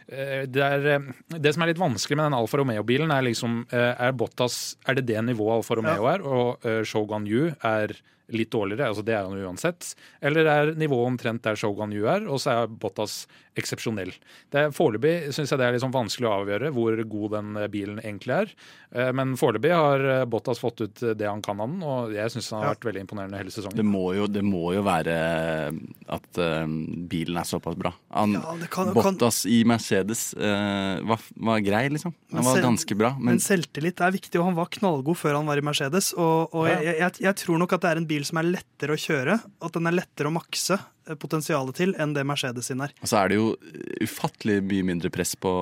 [0.09, 1.03] det, er,
[1.37, 5.05] det som er litt vanskelig med den Alfa Romeo-bilen, er liksom Er Bottas Er det
[5.11, 7.93] det nivået Alfa Romeo er, og Shogun Yu er
[8.35, 9.93] litt dårligere, altså det er han uansett.
[10.21, 13.23] Eller er nivået omtrent der Shogun Yu er, og så er Bottas
[13.61, 14.12] eksepsjonell.
[14.51, 17.68] Det Foreløpig syns jeg det er litt sånn vanskelig å avgjøre hvor god den eh,
[17.73, 18.53] bilen egentlig er.
[18.94, 22.31] Eh, Men foreløpig har eh, Bottas fått ut det han kan av den, og jeg
[22.35, 22.75] syns han har Ja.
[22.75, 23.85] vært veldig imponerende hele Det sesongen.
[23.87, 25.18] må jo, det må jo være
[26.09, 26.38] at
[27.11, 27.92] bilen er såpass bra.
[28.14, 32.14] Han, Ja, kan, Bottas kan- i Mercedes eh, var, var grei, liksom.
[32.33, 33.11] Han var ganske bra.
[33.18, 36.12] Men Men, selvtillit er viktig, og han var knallgod før han var i Mercedes.
[36.16, 36.81] Og, og Ja.
[36.81, 39.40] jeg, jeg, jeg tror nok at det er en bil som er lettere å kjøre,
[39.62, 40.79] at den er lettere å makse
[41.16, 42.92] potensialet til enn det Mercedes sin er.
[43.01, 43.57] og så er det jo
[44.05, 45.53] ufattelig mye mindre press på,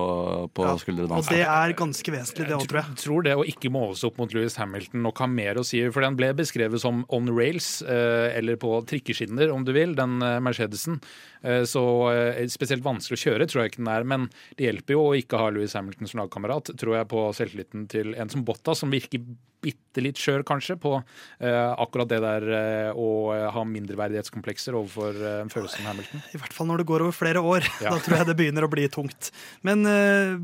[0.56, 2.96] på Ja, skuldrene Og det er ganske vesentlig, det òg, tror jeg.
[3.04, 5.82] Tror det å ikke måles opp mot Louis Hamilton nok har mer å si.
[5.94, 10.18] For den ble beskrevet som on rails, eh, eller på trikkeskinner om du vil, den
[10.24, 11.00] eh, Mercedesen.
[11.46, 11.82] Eh, Så
[12.12, 14.06] eh, spesielt vanskelig å kjøre tror jeg ikke den er.
[14.09, 14.28] Men
[14.59, 18.14] det hjelper jo å ikke ha Louis Hamilton som lagkamerat, tror jeg, på selvtilliten til
[18.18, 19.22] en som Bottas, som virker
[19.66, 22.44] bitte litt skjør kanskje på eh, akkurat det der
[22.94, 23.06] å
[23.54, 26.22] ha mindreverdighetskomplekser overfor en følelse som Hamilton.
[26.37, 27.66] I hvert fall når det går over flere år.
[27.80, 27.94] Ja.
[27.96, 29.32] Da tror jeg det begynner å bli tungt.
[29.66, 29.82] Men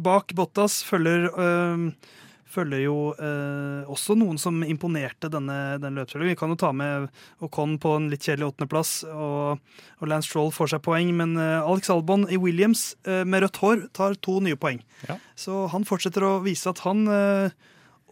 [0.02, 2.18] bak Bottas følger, eh,
[2.52, 6.30] følger jo eh, også noen som imponerte denne, denne løpshelgen.
[6.32, 7.08] Vi kan jo ta med
[7.44, 9.62] Ocon på en litt kjedelig åttendeplass, og,
[10.00, 11.12] og Lance Stroll får seg poeng.
[11.18, 14.82] Men eh, Alex Albon i Williams eh, med rødt hår tar to nye poeng.
[15.08, 15.18] Ja.
[15.38, 17.56] Så han fortsetter å vise at han eh,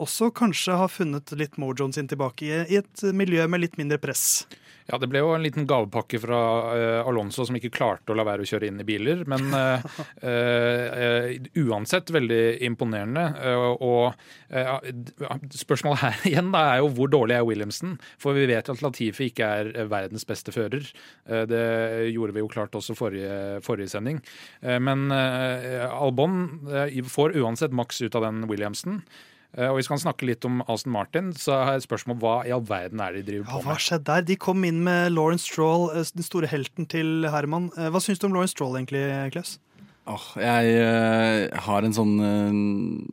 [0.01, 4.01] også kanskje har funnet litt mojoen sin tilbake i, i et miljø med litt mindre
[4.03, 4.45] press.
[4.91, 6.39] Ja, det ble jo en liten gavepakke fra
[6.75, 9.23] uh, Alonso som ikke klarte å la være å kjøre inn i biler.
[9.31, 9.85] Men uh,
[10.27, 11.31] uh,
[11.63, 13.23] uansett veldig imponerende.
[13.81, 14.15] og
[15.55, 17.97] spørsmålet her igjen da er jo hvor dårlig er Williamson?
[18.21, 20.87] For vi vet at Latifi ikke er verdens beste fører.
[21.25, 21.65] Det
[22.11, 24.19] gjorde vi jo klart også forrige, forrige sending.
[24.61, 26.41] Men Albon
[27.07, 29.05] får uansett maks ut av den Williamson.
[29.59, 32.35] Eh, Og vi skal snakke litt om Aston Martin, så har jeg et spørsmål hva
[32.47, 33.85] i all verden er det de driver Ja, på hva med?
[33.87, 34.27] skjedde der?
[34.29, 37.71] De kom inn med Lawrence Stroll, eh, den store helten til Herman.
[37.77, 39.03] Eh, Hva syns du om Lawrence Stroll egentlig,
[39.35, 39.59] Klaus?
[40.11, 43.11] Åh, jeg uh, har en sånn uh,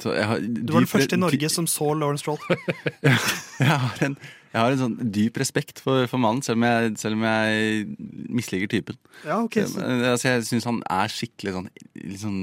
[0.00, 2.38] så jeg har Du var den første i Norge som så Lawrence Stroll.
[3.04, 6.94] jeg, har en, jeg har en sånn dyp respekt for, for mannen, selv om jeg,
[7.02, 7.84] selv om jeg
[8.32, 8.98] misliker typen.
[9.26, 9.60] Ja, ok.
[9.68, 11.68] Så, Men, altså, jeg syns han er skikkelig sånn
[12.00, 12.40] litt, sånn,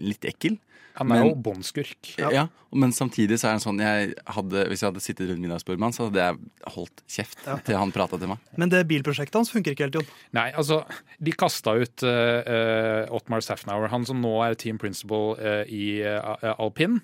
[0.00, 0.56] litt ekkel.
[0.98, 2.16] Han er Men- jo båndskurk.
[2.18, 2.48] Ja.
[2.74, 5.86] Men samtidig så er han sånn jeg hadde, Hvis jeg hadde sittet rundt middagsbordet med
[5.88, 8.38] han, så hadde jeg holdt kjeft til han prata til meg.
[8.56, 10.06] men det bilprosjektet hans funker ikke helt, Jon.
[10.36, 10.84] Nei, altså,
[11.22, 16.54] de kasta ut uh, Ottmar Safnauer, han som nå er team principal uh, i uh,
[16.58, 17.00] alpin,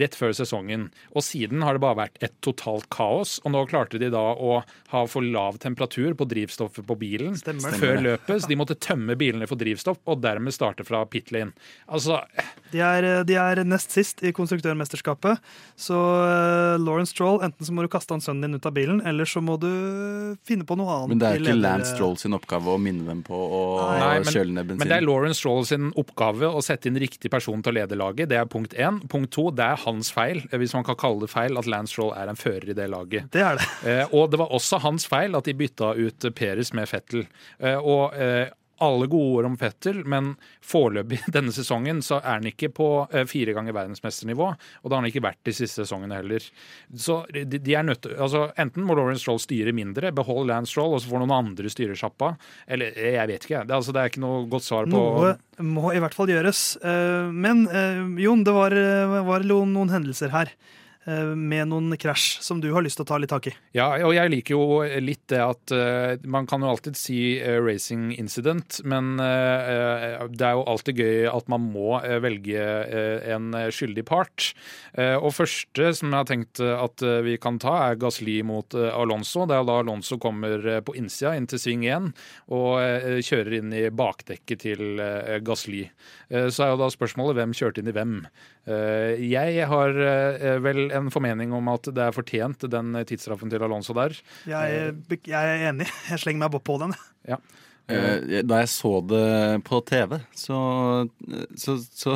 [0.00, 0.88] rett før sesongen.
[1.14, 3.36] Og siden har det bare vært et totalt kaos.
[3.44, 4.62] Og nå klarte de da å
[4.94, 7.76] ha for lav temperatur på drivstoffet på bilen Stemmer.
[7.80, 11.52] før løpet, så de måtte tømme bilene for drivstoff og dermed starte fra pit lane.
[11.88, 12.20] Altså,
[12.72, 15.38] De er, eh, de er nest sist i konstruktørmesterskapet.
[15.76, 19.00] Så uh, Lauren Stroll, enten så må du kaste han sønnen din ut av bilen,
[19.06, 19.68] eller så må du
[20.46, 21.12] finne på noe annet.
[21.14, 23.62] Men det er ikke Lance Stroll sin oppgave å minne dem på å
[23.98, 24.78] Nei, men- kjøle ned bensin.
[24.84, 27.98] Men det er Lauren Stroll sin oppgave å sette inn riktig person til å lede
[27.98, 28.28] laget.
[28.30, 29.00] Det er punkt én.
[29.08, 32.14] Punkt to, det er hans feil, hvis man kan kalle det feil, at Lance Stroll
[32.16, 33.30] er en fører i det laget.
[33.34, 33.68] Det er det.
[33.90, 37.26] Eh, og det var også hans feil at de bytta ut Peres med Fettel.
[37.60, 38.48] Eh, og eh,
[38.82, 40.32] alle gode ord om Fettel, men
[40.64, 44.48] foreløpig denne sesongen så er han ikke på eh, fire ganger verdensmesternivå.
[44.82, 46.46] Og det har han ikke vært de siste sesongene heller.
[46.96, 50.74] Så de, de er nødt til altså Enten må Lauren Stroll styre mindre, beholde Lance
[50.74, 52.34] Stroll, og så får noen andre styre sjappa.
[52.66, 53.64] Eller eh, jeg vet ikke.
[53.68, 55.34] Det, altså, det er ikke noe godt svar på Noe
[55.64, 56.64] må i hvert fall gjøres.
[56.82, 57.66] Eh, Men
[58.18, 58.74] Jon, det var,
[59.28, 60.50] var noen hendelser her.
[61.06, 63.54] Eh, med noen krasj som du har lyst til å ta litt tak i.
[63.76, 67.58] Ja, og jeg liker jo litt det at uh, man kan jo alltid si uh,
[67.62, 72.60] racing incident, men uh, det er jo alltid gøy at man må velge
[73.34, 74.52] en skyldig part.
[74.96, 79.44] og første som jeg har tenkt at vi kan ta, er Gasli mot Alonso.
[79.48, 82.10] Det er da Alonso kommer på innsida inn til sving 1
[82.54, 85.02] og kjører inn i bakdekket til
[85.46, 85.84] Gasli.
[86.30, 88.16] så er jo da spørsmålet hvem kjørte inn i hvem.
[89.20, 89.98] jeg har
[90.64, 94.16] vel en formening om at det er fortjent, den tidsstraffen til Alonso der.
[94.48, 94.94] Jeg,
[95.26, 95.88] jeg er enig.
[96.10, 96.96] Jeg slenger meg på den.
[97.28, 97.40] Ja.
[97.92, 100.56] Eh, da jeg så det på TV, så
[101.52, 102.14] Så, så,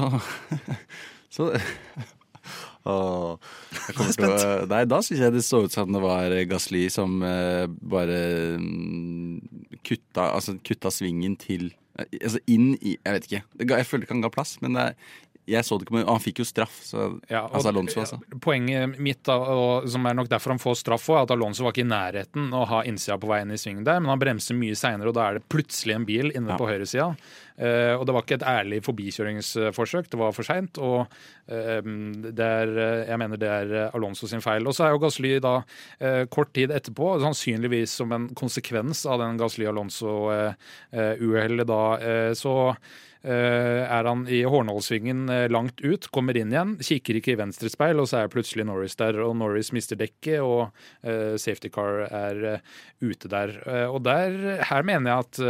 [1.35, 1.51] så
[2.89, 4.29] Åh, å,
[4.71, 8.21] nei, da syns jeg det så ut som det var Gasli som eh, bare
[8.63, 9.43] mm,
[9.85, 13.41] kutta, altså, kutta svingen til Altså inn i Jeg vet ikke.
[13.75, 14.85] Jeg føler ikke han ga plass, men det,
[15.49, 16.79] jeg så det ikke, men han fikk jo straff.
[16.85, 18.21] Så, ja, og, altså Alonso, altså.
[18.45, 21.75] Poenget mitt, da, og, som er nok derfor han får straff er at Alonso var
[21.75, 24.79] ikke i nærheten å ha innsida på veien i svingen der, men han bremser mye
[24.79, 26.59] seinere, og da er det plutselig en bil inne ja.
[26.61, 27.13] på høyresida.
[27.59, 30.79] Uh, og det var ikke et ærlig forbikjøringsforsøk, det var for seint.
[30.79, 30.99] Og
[31.51, 32.67] uh, er,
[33.09, 34.67] jeg mener det er Alonso sin feil.
[34.69, 39.17] Og så er jo Gasly da uh, kort tid etterpå, sannsynligvis som en konsekvens av
[39.25, 41.83] den Gasly-Alonso-uhellet da,
[42.39, 42.55] så
[43.29, 47.71] Eh, er han i Hornålsvingen eh, langt ut, kommer inn igjen, kikker ikke i venstre
[47.73, 49.19] speil, og så er plutselig Norris der.
[49.25, 50.69] Og Norris mister dekket, og
[51.03, 52.63] eh, safety car er
[53.03, 53.57] ute der.
[53.91, 55.43] Og der, her mener jeg at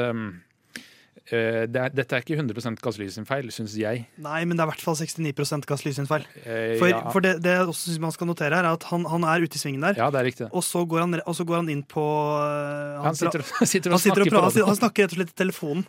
[1.29, 4.07] Uh, det er, dette er ikke 100 Gasly sin feil, syns jeg.
[4.25, 6.25] Nei, men det er i hvert fall 69 Gasly sin feil.
[6.41, 7.03] Uh, for, ja.
[7.13, 9.63] for det, det også man skal notere, her er at han, han, er ute i
[9.63, 9.99] svingen der.
[10.01, 10.49] Ja, det er riktig.
[10.53, 14.05] Og så går han, går han inn på uh, han, han, sitter, sitter og han,
[14.07, 15.87] sitter snakker og, han, snakker rett og slett i telefonen.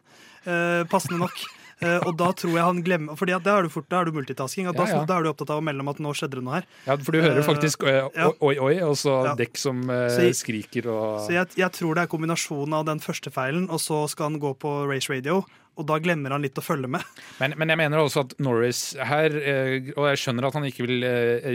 [0.91, 1.39] passende nok.
[1.79, 4.17] Uh, og da tror jeg han glemmer Fordi da er du fort, da er du
[4.17, 4.67] multitasking.
[4.67, 5.05] Og da, ja, ja.
[5.07, 6.67] da er du opptatt av å melde om at nå skjedde det noe her.
[6.83, 8.09] Ja, for du hører faktisk uh,
[8.43, 11.95] oi, oi, og så dekk som uh, så jeg, skriker og Så jeg, jeg, tror
[11.95, 15.39] det er kombinasjonen av den første feilen, og så skal han gå på race radio.
[15.79, 17.05] Og da glemmer han litt å følge med.
[17.39, 21.05] Men, men jeg mener også at Norris her Og jeg skjønner at han ikke vil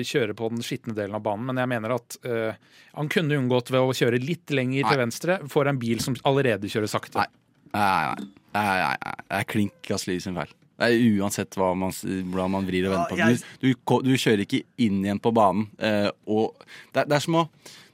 [0.09, 2.17] kjøre på den skitne delen av banen, men jeg mener at
[2.95, 6.73] han kunne unngått ved å kjøre litt lenger til venstre for en bil som allerede
[6.73, 7.21] kjører sakte.
[7.21, 7.29] Nei,
[7.77, 8.44] nei, nei.
[8.55, 10.53] Det er klink Gasly sin feil.
[10.75, 13.43] Det er Uansett man, hvordan man vrir og vender på det.
[13.63, 15.69] Du, du, du, kjører ikke inn igjen på banen.
[15.79, 16.55] Eh, og
[16.95, 17.45] det, det, er som å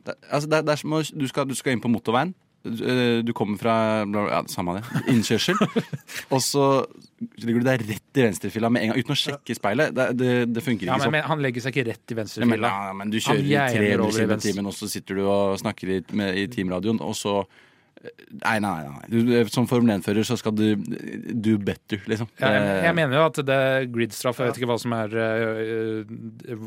[0.07, 2.33] det, altså det, det er som å du skal, du skal inn på motorveien.
[2.61, 5.57] Du eh, kommer fra ja, samme det, innkjørsel,
[6.35, 6.65] og så
[7.41, 9.95] legger du deg rett i venstrefila med en gang uten å sjekke speilet.
[9.97, 11.15] Det, det, det funker ikke ja, sånn.
[11.15, 12.45] Men han legger seg ikke rett i venstrefila.
[12.45, 15.25] Ja, men, ja, men du kjører i 300 km i timen, og så sitter du
[15.25, 17.39] og snakker i, med, i teamradioen, og så
[18.01, 19.09] Nei, nei, nei.
[19.13, 20.71] Du, som Formel 1-fører så skal du
[21.37, 22.31] do better, liksom.
[22.41, 23.59] Ja, jeg, jeg, mener jo at det
[23.93, 26.63] grid-straff Jeg vet ikke hva som er uh,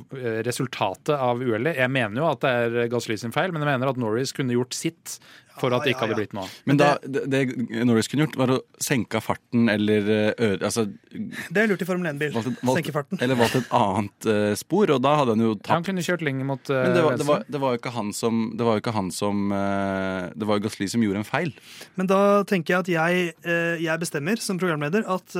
[0.46, 1.80] resultatet av uhellet.
[1.82, 2.52] Jeg mener jo at det
[2.84, 5.18] er Gasly sin feil, men jeg mener at Norris kunne gjort sitt
[5.60, 6.54] for at det ikke hadde blitt noe av.
[6.70, 7.42] Men da, det, det
[7.86, 12.10] Norris kunne gjort, var å senke farten eller øre altså, Det er lurt i Formel
[12.14, 12.38] 1-bil.
[12.64, 13.22] Senke farten.
[13.24, 15.74] Eller valgt et annet uh, spor, og da hadde han jo tapt.
[15.76, 17.94] Han kunne kjørt lenger mot uh, Men det var, det, var, det var, jo ikke
[17.98, 21.24] han som Det var jo ikke han som uh, Det var jo Gasly som gjorde
[21.24, 21.54] en feil.
[22.00, 25.36] Men da tenker jeg at jeg, jeg bestemmer som programleder at,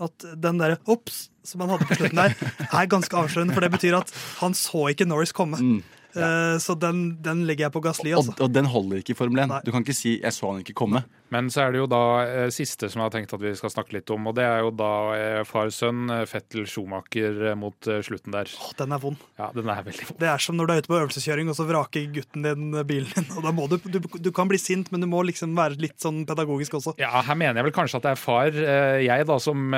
[0.00, 2.36] at den derre ops som han hadde på slutten der,
[2.80, 3.56] er ganske avslørende.
[3.56, 5.60] For det betyr at han så ikke Norris komme.
[5.60, 5.99] Mm.
[6.14, 6.58] Ja.
[6.58, 8.10] Så den, den, legger jeg på Gasli.
[8.16, 8.34] Altså.
[8.36, 9.50] Og, og, den holder ikke i Formel 1.
[9.52, 9.60] Nei.
[9.66, 11.04] Du kan ikke si 'jeg så han ikke komme'.
[11.30, 13.70] Men så er det jo da eh, siste som jeg har tenkt at vi skal
[13.70, 14.24] snakke litt om.
[14.26, 18.50] Og det er jo da eh, far-sønn eh, Fettel Schumacher eh, mot eh, slutten der.
[18.50, 19.20] Åh, den er vond.
[19.38, 20.18] Ja, den er veldig vond.
[20.18, 22.86] Det er som når du er ute på øvelseskjøring, og så vraker gutten din eh,
[22.88, 23.28] bilen din.
[23.38, 26.02] Og da må du, du, du kan bli sint, men du må liksom være litt
[26.02, 26.96] sånn pedagogisk også.
[27.00, 28.60] Ja, her mener jeg vel kanskje at det er far,
[29.00, 29.70] jeg da, som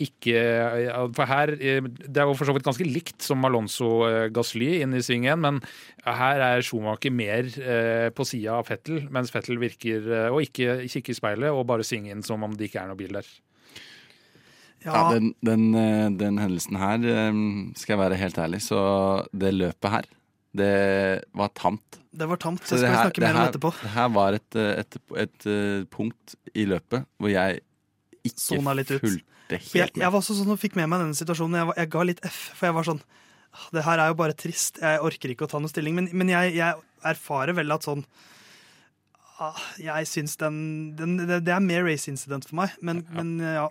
[0.00, 0.40] ikke
[1.16, 3.88] For her Det er jo for så vidt ganske likt som Alonso
[4.34, 5.60] Gasly inn i svingen, men
[6.04, 7.48] her er Schumacher mer
[8.16, 11.86] på sida av Fettel, mens Fettel virker og ikke ikke kikke i speilet og bare
[11.86, 13.30] synge inn som om det ikke er noe bil der.
[14.80, 17.40] Ja, ja den, den, eh, den, hendelsen her, eh,
[17.76, 18.80] skal jeg være helt ærlig, så
[19.36, 20.10] det løpet her,
[20.56, 20.74] det
[21.36, 22.00] var tamt.
[22.10, 23.72] Det var tamt, så, jeg skal vi snakke mer om etterpå.
[23.82, 27.60] Det her var et, eh, et, et, et, punkt i løpet hvor jeg
[28.24, 29.60] ikke fulgte helt med.
[29.74, 31.60] Jeg, jeg, var også sånn og fikk med meg denne situasjonen.
[31.60, 33.00] Jeg, var, jeg, ga litt F, for jeg var sånn
[33.74, 34.80] Det her er jo bare trist.
[34.80, 35.96] Jeg orker ikke å ta noe stilling.
[35.96, 38.29] Men, men jeg, jeg erfarer vel at sånn Ah,
[39.80, 40.56] jeg syns den,
[40.98, 43.20] den, Det er mer race incident for meg, men ja.
[43.20, 43.68] men ja.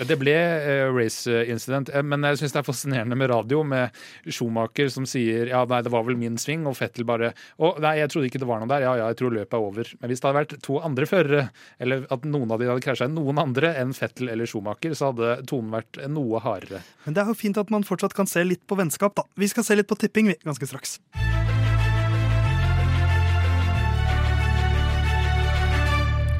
[0.00, 3.92] Det ble eh, race incident, eh, men jeg syns det er fascinerende med radio, med
[4.24, 7.98] Schumacher som sier ja, nei, det var vel min sving, og Fettel bare å, nei,
[8.00, 9.92] jeg trodde ikke det var noe der, ja, ja, jeg tror løpet er over.
[10.00, 11.46] Men hvis det hadde vært to andre førere,
[11.82, 15.34] eller at noen av de hadde krasja noen andre enn Fettel eller Schumacher, så hadde
[15.50, 16.80] tonen vært noe hardere.
[17.04, 19.28] Men det er jo fint at man fortsatt kan se litt på vennskap, da.
[19.36, 21.02] Vi skal se litt på tipping, vi, ganske straks.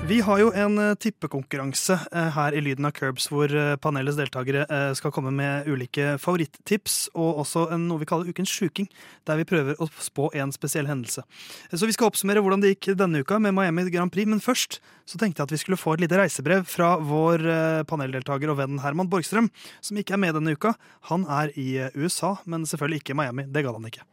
[0.03, 4.17] Vi har jo en eh, tippekonkurranse eh, her i Lyden av Curbs, hvor eh, panelets
[4.19, 4.65] deltakere
[4.99, 8.89] skal komme med ulike favorittips, og også noe vi kaller Ukens sjuking,
[9.31, 11.23] der vi prøver å spå en spesiell hendelse.
[11.71, 14.81] Så vi skal oppsummere hvordan det gikk denne uka med Miami Grand Prix, men først
[15.07, 17.47] så tenkte jeg at vi skulle få et lite reisebrev fra vår
[17.87, 20.75] paneldeltaker og venn Herman Borgstrøm, som ikke er med denne uka.
[21.15, 23.47] Han er i USA, men selvfølgelig ikke i Miami.
[23.47, 24.07] Det gadd han ikke.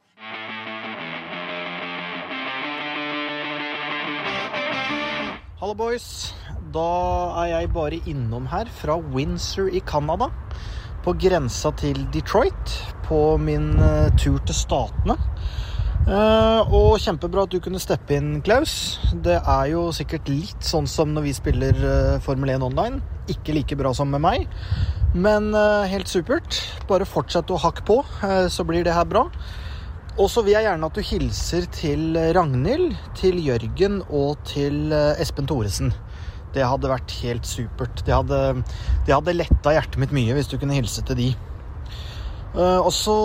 [5.60, 6.30] Hallo, boys.
[6.72, 6.82] Da
[7.42, 10.30] er jeg bare innom her fra Windsor i Canada.
[11.04, 12.76] På grensa til Detroit.
[13.04, 15.18] På min eh, tur til Statene.
[16.08, 19.02] Eh, og kjempebra at du kunne steppe inn, Klaus.
[19.12, 23.04] Det er jo sikkert litt sånn som når vi spiller eh, Formel 1 online.
[23.28, 24.48] Ikke like bra som med meg,
[25.12, 25.52] men
[25.92, 26.64] helt supert.
[26.88, 28.00] Bare fortsett å hakke på,
[28.48, 29.28] så blir det her bra.
[30.20, 35.22] Og så vil jeg gjerne at du hilser til Ragnhild, til Jørgen og til eh,
[35.24, 35.94] Espen Thoresen.
[36.52, 38.02] Det hadde vært helt supert.
[38.04, 38.40] Det hadde,
[39.08, 41.30] det hadde letta hjertet mitt mye hvis du kunne hilse til de.
[42.52, 43.16] Eh, Og så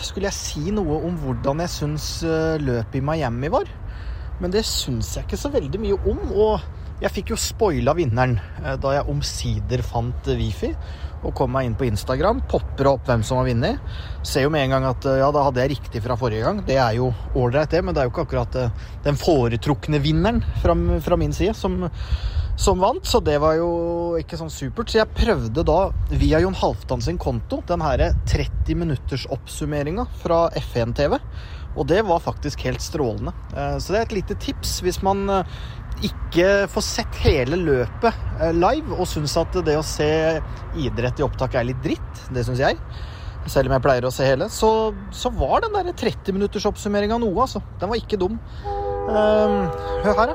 [0.00, 3.68] skulle jeg si noe om hvordan jeg syns eh, løpet i Miami var.
[4.40, 6.24] Men det syns jeg ikke så veldig mye om.
[6.32, 8.38] Og jeg fikk jo spoila vinneren
[8.80, 10.72] da jeg omsider fant Wifi
[11.22, 12.42] og kom meg inn på Instagram.
[12.50, 13.92] Popper opp hvem som har vunnet.
[14.26, 16.62] Ser jo med en gang at eh, ja, da hadde jeg riktig fra forrige gang.
[16.66, 20.42] Det er jo ålreit, det, men det er jo ikke akkurat eh, den foretrukne vinneren
[20.62, 21.80] fra, fra min side som,
[22.58, 23.06] som vant.
[23.08, 23.70] Så det var jo
[24.20, 24.92] ikke sånn supert.
[24.92, 25.78] Så jeg prøvde da
[26.14, 31.18] via Jon Halvdan sin konto den herre 30 minutters oppsummeringa fra F1 TV.
[31.76, 33.34] Og det var faktisk helt strålende.
[33.54, 35.44] Eh, Så det er et lite tips hvis man eh,
[36.08, 40.08] ikke får sett hele løpet eh, live og syns at det å se
[40.78, 42.24] idrett i opptak er litt dritt.
[42.34, 42.78] Det syns jeg.
[43.48, 44.48] Selv om jeg pleier å se hele.
[44.52, 44.70] Så,
[45.14, 47.62] så var den der 30 minutters oppsummeringa noe, altså.
[47.80, 48.36] Den var ikke dum.
[49.08, 50.34] Hør her,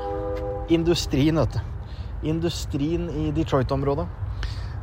[0.74, 1.60] Industrien, vet du.
[2.32, 4.08] Industrien i Detroit-området.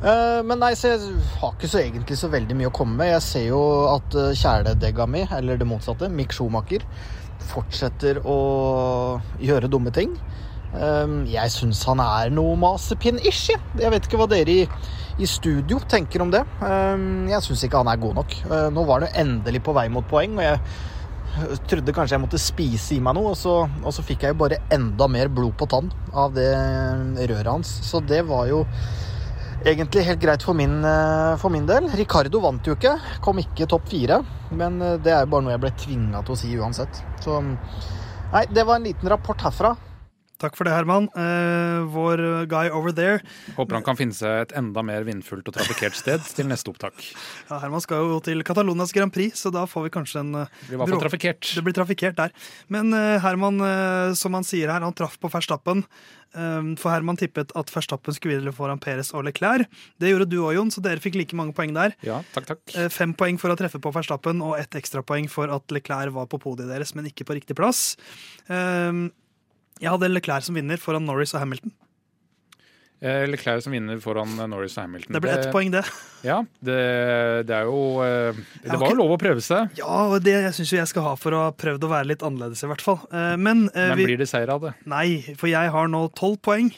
[0.02, 3.12] Eh, Men nei, så jeg har ikke så egentlig så veldig mye å komme med.
[3.14, 3.60] Jeg ser jo
[3.92, 6.82] at eh, kjæledegga mi, eller det motsatte, Mick Schumacher,
[7.52, 8.38] fortsetter å
[9.42, 10.16] gjøre dumme ting.
[10.74, 13.48] Eh, Jeg syns han er noe masepinn-ish.
[13.52, 13.60] jeg.
[13.82, 14.66] Jeg vet ikke hva dere i,
[15.22, 16.42] i studio tenker om det.
[16.66, 18.34] Eh, Jeg syns ikke han er god nok.
[18.48, 22.20] Eh, Nå var han jo endelig på vei mot poeng, og jeg trodde kanskje jeg
[22.26, 23.54] måtte spise i meg noe, og så,
[23.86, 26.50] og så fikk jeg jo bare enda mer blod på tann av det
[27.30, 27.70] røret hans.
[27.86, 28.64] Så det var jo
[29.64, 31.88] egentlig helt greit for min, eh, for min del.
[31.98, 34.22] Ricardo vant jo ikke, kom ikke topp fire.
[34.50, 37.02] Men eh, det er jo bare noe jeg ble tvinga til å si uansett.
[37.24, 39.74] Så nei, det var en liten rapport herfra.
[40.42, 41.06] Takk for det, Herman.
[41.14, 43.20] Uh, vår guy over there.
[43.54, 46.98] Håper han kan finne seg et enda mer vindfullt og trafikkert sted til neste opptak.
[47.52, 50.62] Ja, Herman skal jo til Catalonias Grand Prix, så da får vi kanskje en uh,
[50.66, 51.50] Det blir trafikkert.
[51.58, 52.34] Det blir trafikkert der.
[52.72, 53.60] Men uh, Herman,
[54.18, 55.84] som han sier her, han traff på Verstappen.
[56.32, 59.66] For Herman tippet at Verstappen skulle videre foran Perez og Leclerc.
[60.00, 61.92] Det gjorde du òg, Jon, så dere fikk like mange poeng der.
[62.06, 62.62] Ja, takk, takk.
[62.94, 66.40] Fem poeng for å treffe på Verstappen og ett ekstrapoeng for at Leclerc var på
[66.40, 67.98] podiet deres, men ikke på riktig plass.
[68.48, 69.04] Eh,
[69.82, 71.72] Jeg hadde Leclerc som vinner foran Norris og Hamilton.
[73.02, 75.16] Eh, Leclerc som vinner foran eh, Norris og Hamilton.
[75.16, 75.80] Det ble ett poeng, det.
[76.22, 76.76] Ja, det,
[77.48, 80.70] det er jo eh, Det var jo lov å prøve seg, Ja, og det syns
[80.76, 83.00] jeg skal ha for å ha prøvd å være litt annerledes, i hvert fall.
[83.10, 84.76] Eh, Men, men vi, blir det seier av det?
[84.86, 86.70] Nei, for jeg har nå tolv poeng.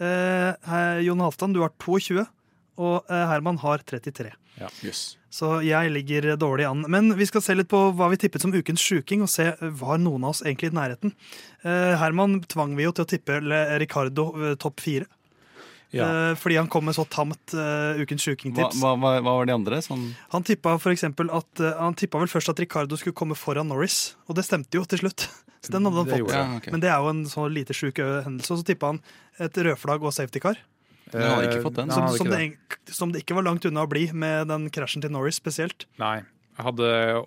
[0.00, 2.24] Jon Halvdan, du har 22,
[2.80, 4.32] og Herman har 33.
[4.84, 5.16] Jøss.
[5.36, 6.84] Så jeg ligger dårlig an.
[6.88, 9.66] Men vi skal se litt på hva vi tippet som ukens sjuking, og se eh,
[9.82, 11.12] var noen av oss egentlig i nærheten.
[11.66, 13.36] Eh, Herman tvang vi jo til å tippe
[13.82, 15.08] Ricardo eh, topp fire.
[15.94, 16.06] Ja.
[16.32, 18.80] Eh, fordi han kom med så tamt eh, ukens sjukingtips.
[18.82, 19.78] hva, hva, hva var de andre?
[19.84, 23.68] Sånn Han tippa for eksempel at Han tippa vel først at Ricardo skulle komme foran
[23.70, 25.28] Norris, og det stemte jo til slutt.
[25.66, 26.22] Så den hadde han Det fått.
[26.24, 26.72] gjorde Ja, okay.
[26.72, 28.52] Men det er jo en så lite sjuk hendelse.
[28.54, 29.00] Og så tippa han
[29.42, 30.58] et rødflagg og safety car.
[31.12, 31.90] Men han hadde ikke fått den.
[31.94, 35.02] Som, som, ikke det, som det ikke var langt unna å bli med den krasjen
[35.04, 35.86] til Norris spesielt.
[36.02, 36.22] Nei.
[36.56, 36.86] Hadde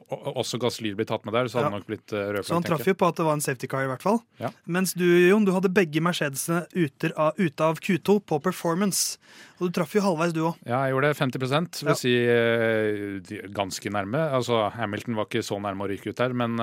[0.09, 1.77] også Gaslyr blitt tatt med der, så hadde Ja.
[1.77, 2.33] nok blitt rødflagg.
[2.39, 4.17] rød Så han traff jo på at det var en safety car, i hvert fall.
[4.41, 4.49] Ja.
[4.65, 9.19] Mens du, Jon, du hadde begge Mercedesene ute av, ut av Q2 på performance.
[9.61, 10.55] Og du traff jo halvveis, du òg.
[10.65, 11.17] Ja, jeg gjorde det.
[11.21, 11.93] 50 vil Ja.
[11.93, 14.31] si eh, ganske nærme.
[14.33, 16.57] Altså, Hamilton var ikke så nærme å ryke ut der, men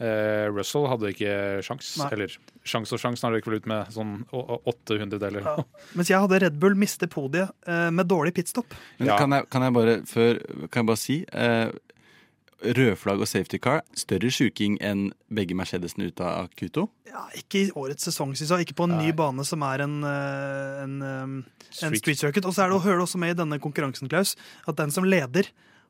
[0.00, 1.32] eh, Russell hadde ikke
[1.66, 1.90] sjans.
[1.98, 2.08] Nei.
[2.16, 2.36] Eller
[2.68, 5.42] sjans og sjans, han gikk vel ut med sånn å- å- 800 deler.
[5.42, 5.64] Ja.
[5.94, 8.74] Mens jeg hadde Red Bull miste podiet eh, med dårlig pitstop.
[8.98, 9.16] Ja.
[9.18, 11.70] kan, jeg, kan jeg bare før, kan jeg bare si eh,
[12.58, 16.88] Rødflagg og safety car, større sjuking enn begge Mercedesene ut av Q2?
[17.06, 18.66] Ja, ikke i årets sesong, syns jeg.
[18.66, 22.00] Ikke på en ny bane som er en, eh, en, eh, en Street.
[22.02, 22.44] street circuit.
[22.44, 24.34] Og så er det, hører du også med i denne konkurransen, Klaus,
[24.66, 25.46] at den som leder,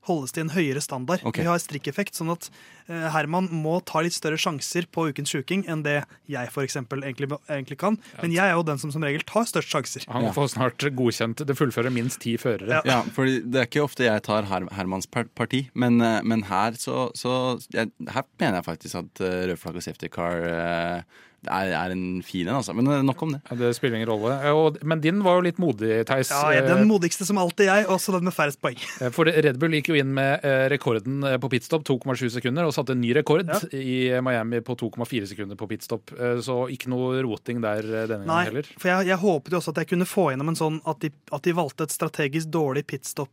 [0.06, 1.22] holdes til en høyere standard.
[1.26, 1.44] Okay.
[1.44, 2.48] Vi har strikkeffekt, sånn at
[2.88, 7.04] eh, Herman må ta litt større sjanser på ukens sjuking enn det jeg for eksempel
[7.04, 7.98] egentlig, egentlig kan.
[8.22, 10.08] Men jeg er jo den som som regel tar størst sjanser.
[10.12, 12.78] Han får snart godkjent Det fullfører minst ti førere.
[12.78, 12.82] Ja.
[12.88, 16.78] Ja, for det er ikke ofte jeg tar Her Hermans parti, men, eh, men her
[16.80, 20.44] så, så jeg, Her mener jeg faktisk at uh, rødflagg og safety car
[21.48, 22.74] er, er en fin en, altså.
[22.76, 23.40] Men eh, nok om det.
[23.50, 24.36] Ja, Det spiller ingen rolle.
[24.44, 26.30] Eh, Og, men din var jo litt modig, Theis.
[26.30, 28.78] Ja, jeg er den modigste som alltid jeg, også den med færrest poeng.
[29.02, 32.94] Eh, For Red Bull gikk jo inn med rekorden på pitstop, 2,7 sekunder, og satte
[32.96, 33.58] en ny rekord Ja.
[33.72, 36.10] i Miami på 2,4 sekunder på pitstop.
[36.44, 38.70] Så ikke noe roting der denne Nei, gangen heller.
[38.78, 41.10] for jeg, jeg håpet jo også at jeg kunne få gjennom en sånn at de,
[41.32, 42.84] at de valgte et strategisk dårlig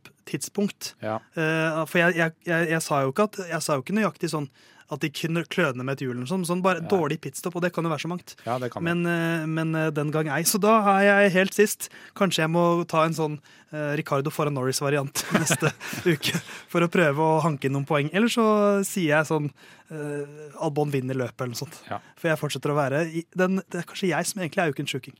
[0.06, 0.94] pitstop-tidspunkt.
[1.02, 1.18] Ja.
[1.34, 4.30] Eh, for jeg, jeg, jeg, jeg sa jo ikke at Jeg sa jo ikke nøyaktig
[4.32, 4.48] sånn
[4.90, 6.88] at de kunne kløne med et hjul, eller sånn, sånn bare Ja.
[6.88, 8.34] dårlig pitstop, og det kan jo være så mangt.
[8.46, 8.82] ja, det kan.
[8.84, 10.42] Men, eh, men eh, den gang ei.
[10.46, 11.88] Så da er jeg helt sist.
[12.14, 13.38] Kanskje jeg må ta en sånn
[13.72, 15.72] eh, Ricardo foran Norris-variant neste
[16.06, 18.10] uke for å prøve å hanke inn noen poeng.
[18.14, 18.46] Eller så
[18.86, 19.50] sier jeg sånn
[19.90, 21.80] eh, Albon vinner løpet eller noe sånt.
[21.90, 21.98] Ja.
[22.16, 24.90] For jeg fortsetter å være i den, Det er kanskje jeg som egentlig er ukens
[24.94, 25.16] sjuking.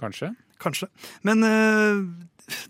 [0.00, 0.34] Kanskje.
[0.60, 0.88] Kanskje.
[1.22, 2.00] Men eh,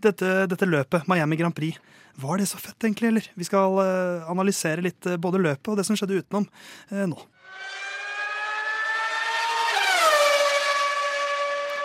[0.02, 1.78] dette, dette løpet, Miami Grand Prix,
[2.16, 3.08] var det så fett, egentlig?
[3.08, 3.28] eller?
[3.34, 6.48] Vi skal eh, analysere litt eh, både løpet og det som skjedde utenom
[6.90, 7.18] eh, nå.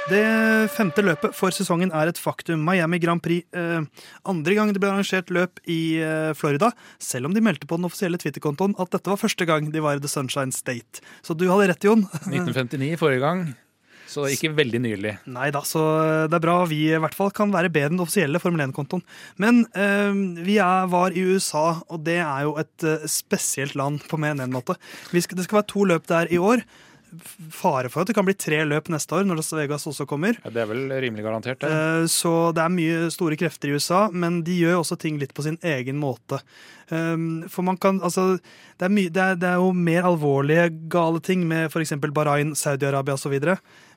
[0.06, 0.22] Det
[0.70, 2.62] femte løpet for sesongen er et faktum.
[2.62, 3.48] Miami Grand Prix.
[3.58, 3.82] Eh,
[4.30, 6.70] andre gang det ble arrangert løp i eh, Florida,
[7.02, 9.98] selv om de meldte på den offisielle Twitter-kontoen at dette var første gang de var
[9.98, 11.02] i The Sunshine State.
[11.26, 12.06] Så du hadde rett, Jon.
[12.30, 13.48] 1959 forrige gang,
[14.08, 15.14] så ikke veldig nylig.
[15.34, 15.82] Nei da, så
[16.30, 19.04] det er bra vi i hvert fall kan være bedre enn den offisielle Formel 1-kontoen.
[19.42, 20.12] Men eh,
[20.46, 24.36] vi er, var i USA, og det er jo et eh, spesielt land på mer
[24.36, 24.78] enn én måte.
[25.14, 26.64] Vi skal, det skal være to løp der i år.
[27.56, 30.36] Fare for at det kan bli tre løp neste år, når Las Vegas også kommer.
[30.44, 31.70] Ja, det er vel rimelig garantert, det.
[31.72, 35.34] Eh, Så det er mye store krefter i USA, men de gjør også ting litt
[35.38, 36.42] på sin egen måte.
[36.92, 38.36] Um, For man kan, altså,
[38.78, 41.96] det er, mye, det, er, det er jo mer alvorlige gale ting med f.eks.
[42.14, 43.40] Bahrain, Saudi-Arabia osv.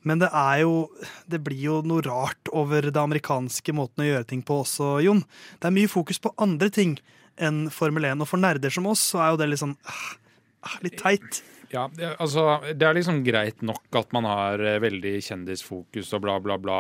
[0.05, 0.89] Men det er jo
[1.29, 5.25] Det blir jo noe rart over det amerikanske måten å gjøre ting på også, Jon.
[5.61, 6.99] Det er mye fokus på andre ting
[7.39, 10.77] enn Formel 1, og for nerder som oss så er jo det litt sånn ah,
[10.83, 11.43] litt teit.
[11.71, 16.23] Ja, det, altså, det er liksom greit nok at man har eh, veldig kjendisfokus og
[16.25, 16.79] bla, bla, bla.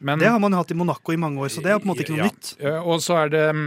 [0.00, 1.84] Men Det har man jo hatt i Monaco i mange år, så det er på
[1.84, 2.30] en måte ikke noe Ja.
[2.32, 2.54] nytt.
[2.58, 3.60] Eh, Og så er det eh,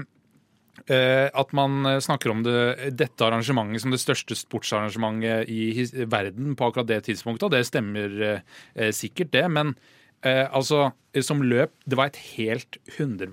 [1.38, 6.70] at man eh, snakker om det, dette arrangementet som det største sportsarrangementet i verden på
[6.70, 8.42] akkurat det tidspunktet, og det stemmer eh,
[8.76, 9.46] eh, sikkert, det.
[9.54, 9.76] Men
[10.26, 13.30] eh, altså, eh, som løp, det var et helt 100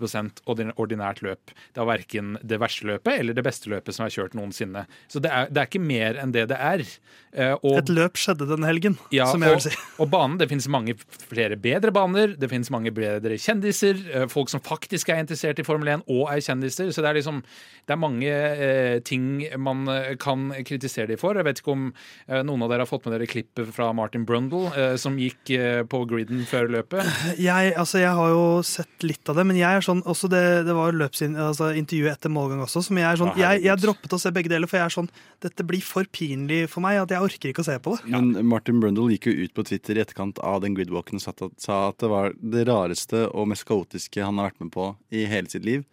[0.46, 1.52] ordin- ordinært løp.
[1.72, 4.86] Det var verken det verste løpet eller det beste løpet som er kjørt noensinne.
[5.08, 6.84] Så det er, det er ikke mer enn det det er.
[7.32, 9.76] Eh, og Et løp skjedde denne helgen, ja, som jeg og, vil si.
[10.02, 10.96] og banen, det finnes mange
[11.30, 15.66] flere bedre baner, det finnes mange bedre kjendiser, eh, folk som faktisk er interessert i
[15.66, 17.42] Formel 1 og er kjendiser, så det er liksom
[17.86, 21.34] det er mange eh, ting man eh, kan kritisere de for.
[21.38, 21.88] Jeg vet ikke om
[22.28, 25.50] eh, noen av dere har fått med dere klippet fra Martin Brundle, eh, som gikk
[25.90, 27.06] på griden før løpet.
[27.40, 30.42] Jeg, altså, jeg har jo sett litt av det, men jeg er sånn, også det,
[30.66, 34.16] det var løpsin, altså, intervjuet etter målgang også, som jeg er sånn, jeg, jeg droppet
[34.16, 35.10] å se begge deler, for jeg er sånn,
[35.44, 38.12] dette blir for pinlig for meg, at jeg orker ikke å se på det.
[38.14, 41.80] Men Martin Brundle gikk jo ut på Twitter i etterkant av den gridwalken og sa
[41.88, 45.52] at det var det rareste og mest kaotiske han har vært med på i hele
[45.52, 45.86] sitt liv.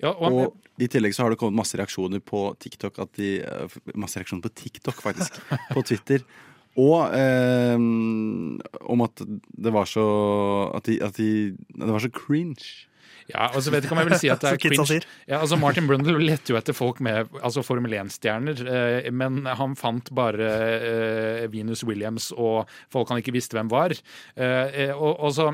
[0.00, 3.34] Ja, og, Og i tillegg så har det kommet masse reaksjoner på TikTok at de,
[3.44, 5.36] eh, Masse reaksjoner på TikTok, faktisk.
[5.74, 6.24] på Twitter.
[6.78, 10.04] Og eh, om at det var så
[10.76, 12.86] at, de, at de, Det var så cringe.
[13.30, 15.00] ja, og så vet jeg ikke om jeg vil si at det er cringe.
[15.28, 19.74] Ja, altså Martin Brundle lette jo etter folk med altså Formel 1-stjerner, eh, men han
[19.78, 23.94] fant bare eh, Venus Williams og folk han ikke visste hvem var.
[24.36, 25.50] Eh, eh, og, og så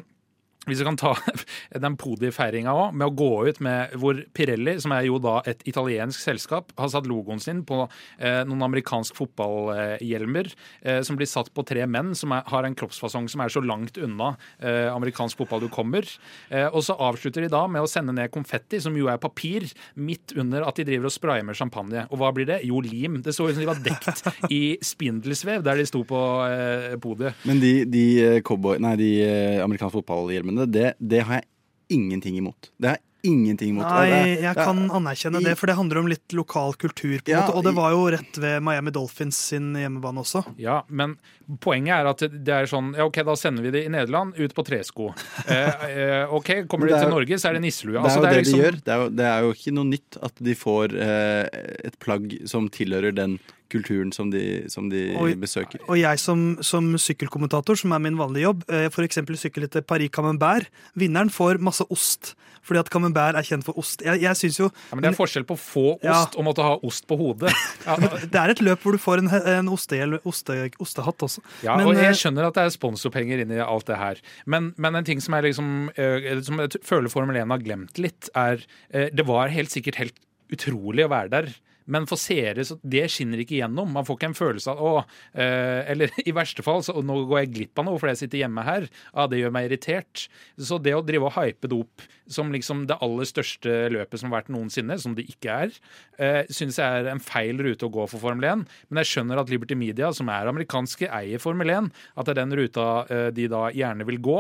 [0.67, 1.14] hvis vi kan ta
[1.85, 5.62] den Podi-feiringa òg, med å gå ut med hvor Pirelli, som er jo da et
[5.69, 7.85] italiensk selskap, har satt logoen sin på
[8.19, 10.51] eh, noen amerikansk fotballhjelmer
[10.83, 13.62] eh, som blir satt på tre menn som er, har en kroppsfasong som er så
[13.64, 16.07] langt unna eh, amerikansk fotball du kommer.
[16.51, 19.69] Eh, og så avslutter de da med å sende ned konfetti, som jo er papir,
[19.95, 22.07] midt under at de driver og sprayer med champagne.
[22.11, 22.61] Og hva blir det?
[22.67, 23.21] Jo, lim.
[23.25, 27.39] Det så ut som de var dekt i spindelsvev der de sto på eh, podiet.
[27.49, 29.11] Men de, de, eh, cowboy, nei, de
[29.64, 31.45] amerikanske fotballhjelmene, det, det har jeg
[31.91, 32.71] ingenting imot.
[32.81, 33.85] Det har jeg ingenting imot.
[33.91, 37.19] Nei, det- jeg det- kan anerkjenne i- det, for det handler om litt lokal kultur.
[37.19, 40.45] på en Ja, måte, Og det var jo rett ved Miami Dolphins sin hjemmebane også.
[40.59, 41.17] Ja, men
[41.61, 44.55] poenget er at det er sånn ja, OK, da sender vi det i Nederland ut
[44.55, 45.13] på tresko.
[45.49, 47.93] Eh, eh, OK, kommer de er til Norge, så er det nisselue.
[47.95, 48.85] Det er Altså, jo det, liksom- de gjør.
[48.85, 51.49] Det er, jo, det er jo ikke noe nytt at de får eh,
[51.85, 53.39] et plagg som tilhører den
[53.73, 55.81] kulturen som de, som de og, besøker.
[55.89, 58.95] Og jeg som, som sykkelkommentator, som er min vanlige jobb, f.eks.
[58.95, 62.35] for eksempel sykkel etter Paris Camembert, vinneren får masse ost.
[62.67, 64.01] Fordi at Camembert er kjent for ost.
[64.03, 66.25] Jeg, jeg synes jo Ja, men Det er forskjell på å få ost Ja.
[66.35, 67.53] og måtte ha ost på hodet.
[67.87, 71.45] Ja, Det er et løp hvor du får en, en ostehjel- oste, ostehatt også.
[71.62, 74.19] Ja, Men, og eh, jeg skjønner at det er sponsorpenger inni alt det her.
[74.51, 78.31] Men, men en ting som, liksom, eh, som jeg føler Formel 1 har glemt litt,
[78.35, 78.59] er
[78.91, 80.19] eh, Det var helt sikkert helt
[80.51, 81.55] utrolig å være der.
[81.93, 83.93] Men for seere så det skinner ikke igjennom.
[83.95, 87.45] Man får ikke en følelse av å eh, Eller i verste fall så nå går
[87.45, 88.89] jeg glipp av noe fordi jeg sitter hjemme her.
[89.12, 90.26] Ja, det gjør meg irritert.
[90.59, 94.30] Så det å drive og hype det opp som liksom det aller største løpet som
[94.30, 95.76] har vært noensinne, som det ikke er,
[96.18, 98.66] eh, syns jeg er en feil rute å gå for Formel 1.
[98.91, 101.93] Men jeg skjønner at Liberty Media, som er amerikanske, eier Formel 1.
[102.16, 104.39] At det er den ruta eh, de da gjerne vil gå.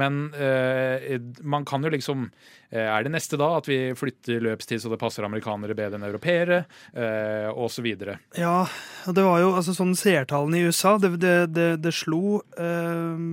[0.00, 2.26] Men eh, man kan jo liksom
[2.70, 6.08] eh, Er det neste da at vi flytter løpstid så det passer amerikanere bedre enn
[6.08, 8.18] europeere, eh, videre.
[8.38, 8.66] Ja,
[9.06, 13.26] det var jo altså sånn seertallene i USA Det, det, det, det slo eh,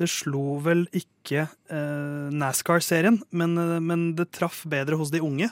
[0.00, 5.50] Det slo vel ikke eh, NASCAR-serien, men, eh, men det traff bedre hos de unge.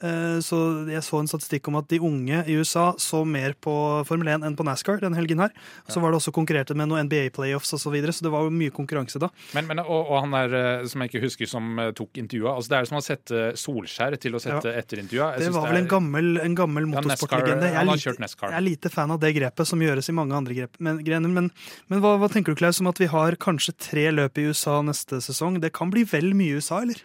[0.00, 0.56] Eh, Så
[0.88, 3.72] jeg så en statistikk om at de unge i USA så mer på
[4.08, 5.52] Formel 1 enn på NASCAR den helgen her.
[5.88, 8.52] Så var det også konkurrerte med noen NBA-playoffs osv., så, videre, så det var jo
[8.54, 9.28] mye konkurranse da.
[9.56, 12.54] Men, men, og, og han der eh, som jeg ikke husker som eh, tok intervjua
[12.54, 15.32] altså Det er som å sette Solskjær til å sette etter intervjua.
[15.42, 17.72] Det var vel en gammel, en gammel Ja, motorsportlegende.
[17.74, 21.02] Jeg, jeg er lite fan av det grepet som gjøres i mange andre grep, men,
[21.04, 21.32] grener.
[21.40, 21.50] Men,
[21.90, 24.78] men hva, hva tenker du, Klaus, om at vi har kanskje tre løp i USA
[24.86, 25.58] neste sesong?
[25.60, 27.02] Det kan bli vel mye USA, eller?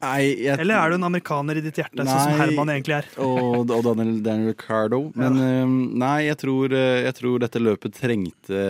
[0.00, 3.08] Nei, jeg, Eller er du en amerikaner i ditt hjerte, sånn som Herman egentlig er?
[3.20, 5.02] og, og Daniel, Daniel Ricardo.
[5.20, 8.62] Men eh, nei, jeg tror, eh, jeg tror dette løpet trengte,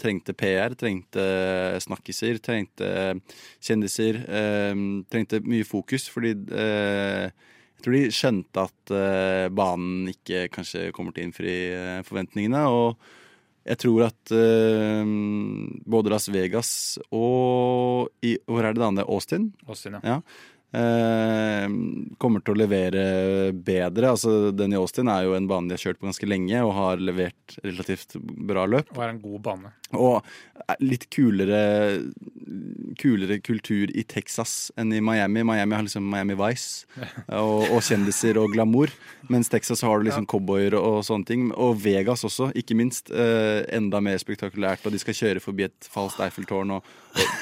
[0.00, 1.24] trengte PR, trengte
[1.86, 2.90] snakkiser, trengte
[3.62, 4.20] kjendiser.
[4.26, 4.74] eh,
[5.12, 11.14] trengte mye fokus, fordi eh, jeg tror de skjønte at eh, banen ikke kanskje kommer
[11.14, 12.66] til å innfri eh, forventningene.
[12.70, 13.20] og
[13.62, 15.06] jeg tror at uh,
[15.86, 19.04] både Las Vegas og i, Hvor er det det andre?
[19.06, 19.52] Austin?
[19.68, 20.16] Austin, ja.
[20.16, 20.48] Ja.
[20.72, 21.66] Eh,
[22.16, 23.02] kommer til å levere
[23.52, 24.14] bedre.
[24.14, 26.72] Altså, den i Austin er jo en bane de har kjørt på ganske lenge og
[26.78, 28.88] har levert relativt bra løp.
[28.96, 29.72] Og er en god bane.
[29.92, 30.24] Og
[30.80, 32.00] litt kulere,
[32.96, 35.44] kulere kultur i Texas enn i Miami.
[35.44, 36.88] Miami har liksom Miami Vice
[37.42, 38.94] og, og kjendiser og glamour.
[39.32, 41.46] Mens Texas har du liksom cowboyer og, sånne ting.
[41.52, 43.12] Og Vegas også, ikke minst.
[43.12, 44.88] Eh, enda mer spektakulært.
[44.88, 46.92] Og de skal kjøre forbi et falskt Eiffeltårn og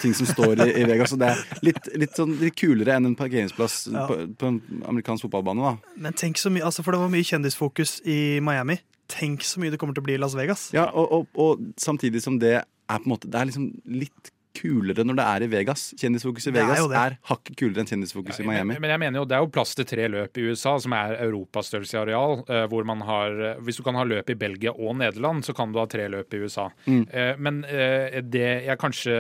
[0.03, 1.12] ting som står i, i Vegas.
[1.14, 4.07] Og det er litt, litt, sånn, litt kulere enn en parkeringsplass Ja.
[4.09, 5.61] på, på en amerikansk fotballbane.
[5.62, 5.95] da.
[5.97, 8.81] Men tenk så mye, altså For det var mye kjendisfokus i Miami.
[9.11, 10.68] Tenk så mye det kommer til å bli i Las Vegas.
[10.75, 14.31] Ja, og, og, og samtidig som det er på en måte Det er liksom litt
[14.61, 15.83] kulere når det er i Vegas.
[15.97, 16.99] Kjendisfokus i er Vegas det.
[16.99, 18.75] er hakket kulere enn kjendisfokus i Miami.
[18.75, 20.93] Men, men jeg mener jo det er jo plass til tre løp i USA, som
[20.99, 22.41] er Europas størrelse i areal.
[22.51, 25.55] eh, hvor man har, eh, Hvis du kan ha løp i Belgia og Nederland, så
[25.57, 26.66] kan du ha tre løp i USA.
[26.87, 27.07] Mm.
[27.14, 29.16] Eh, Men eh, det jeg kanskje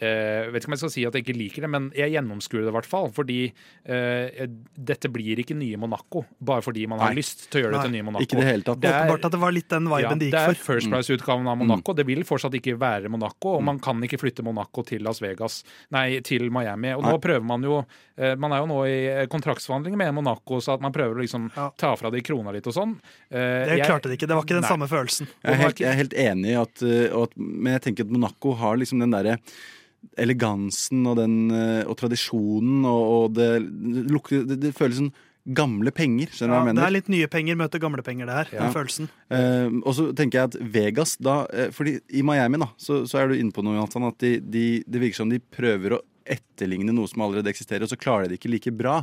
[0.00, 2.62] eh, vet ikke om jeg skal si at jeg ikke liker det, men jeg gjennomskuer
[2.64, 3.08] det i hvert fall.
[3.14, 3.38] Fordi
[3.88, 4.46] uh,
[4.78, 7.18] dette blir ikke nye Monaco, bare fordi man har Nei.
[7.20, 8.22] lyst til å gjøre det til nye Monaco.
[8.26, 8.80] Ikke det hele tatt.
[8.80, 10.74] Det er- Åpenbart at det var litt den viben ja, de det er for.
[10.74, 11.94] First Price-utgaven av Monaco.
[11.98, 13.56] Det vil fortsatt ikke være Monaco, Mm.
[13.58, 16.92] og man kan ikke flytte Monaco til Las Vegas, nei, til Miami.
[16.94, 17.12] Og Nei.
[17.12, 17.84] nå prøver man jo
[18.18, 21.50] eh, Man er jo nå i kontraktsforhandlinger med Monaco, så at man prøver å liksom
[21.56, 21.70] Ja.
[21.76, 22.94] ta fra de krona litt og sånn.
[23.32, 24.26] Uh, Det jeg- klarte de ikke.
[24.26, 24.68] Det var ikke den Nei.
[24.70, 25.26] samme følelsen.
[25.44, 28.10] Jeg er helt, jeg er helt enig, i at, uh, at, men jeg tenker at
[28.10, 29.38] Monaco har liksom den derre
[30.18, 33.48] elegansen og, den, uh, og tradisjonen, og, og det,
[34.10, 35.10] lukter, det, det føles som
[35.48, 36.28] gamle penger.
[36.34, 38.50] Skjønner du Ja, hva jeg det er litt nye penger møter gamle penger, det her.
[38.52, 38.66] Ja.
[38.66, 39.10] Den følelsen.
[39.32, 43.22] Eh, og så tenker jeg at Vegas da eh, Fordi i Miami da så, så
[43.22, 46.02] er du inne på noe, Jonathan, at de, de, det virker som de prøver å
[46.28, 48.98] etterligne noe som allerede eksisterer, og så klarer de det ikke like bra.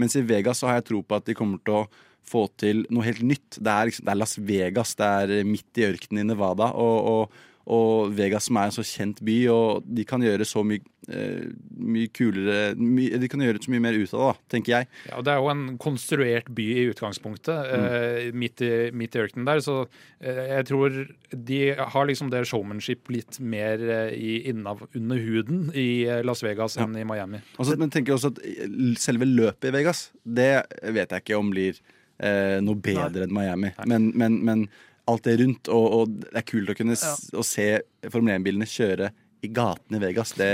[0.00, 1.88] Mens i Vegas så har jeg tro på at de kommer til å
[2.30, 3.58] få til noe helt nytt.
[3.58, 6.70] Det er, liksom, det er Las Vegas, det er midt i ørkenen i Nevada.
[6.80, 7.38] Og, og,
[7.68, 10.80] og Vegas som er en så kjent by, og de kan gjøre så mye,
[11.12, 14.88] eh, mye kulere my, De kan gjøre så mye mer ut av det, tenker jeg.
[15.10, 19.22] Ja, og Det er jo en konstruert by i utgangspunktet, eh, midt, i, midt i
[19.22, 19.60] ørkenen der.
[19.60, 19.76] Så
[20.20, 20.98] eh, jeg tror
[21.30, 26.42] de har liksom det showmanship litt mer eh, i, innav, under huden i eh, Las
[26.42, 27.44] Vegas enn i Miami.
[27.60, 28.66] Også, men tenker også at eh,
[28.98, 31.80] selve løpet i Vegas, det vet jeg ikke om blir
[32.20, 33.70] noe bedre enn Miami.
[33.88, 34.64] Men, men, men
[35.10, 37.66] alt det rundt, og, og det er kult å kunne s å se
[38.08, 39.10] Formel 1-bilene kjøre
[39.44, 40.34] i gatene i Vegas.
[40.36, 40.50] Det,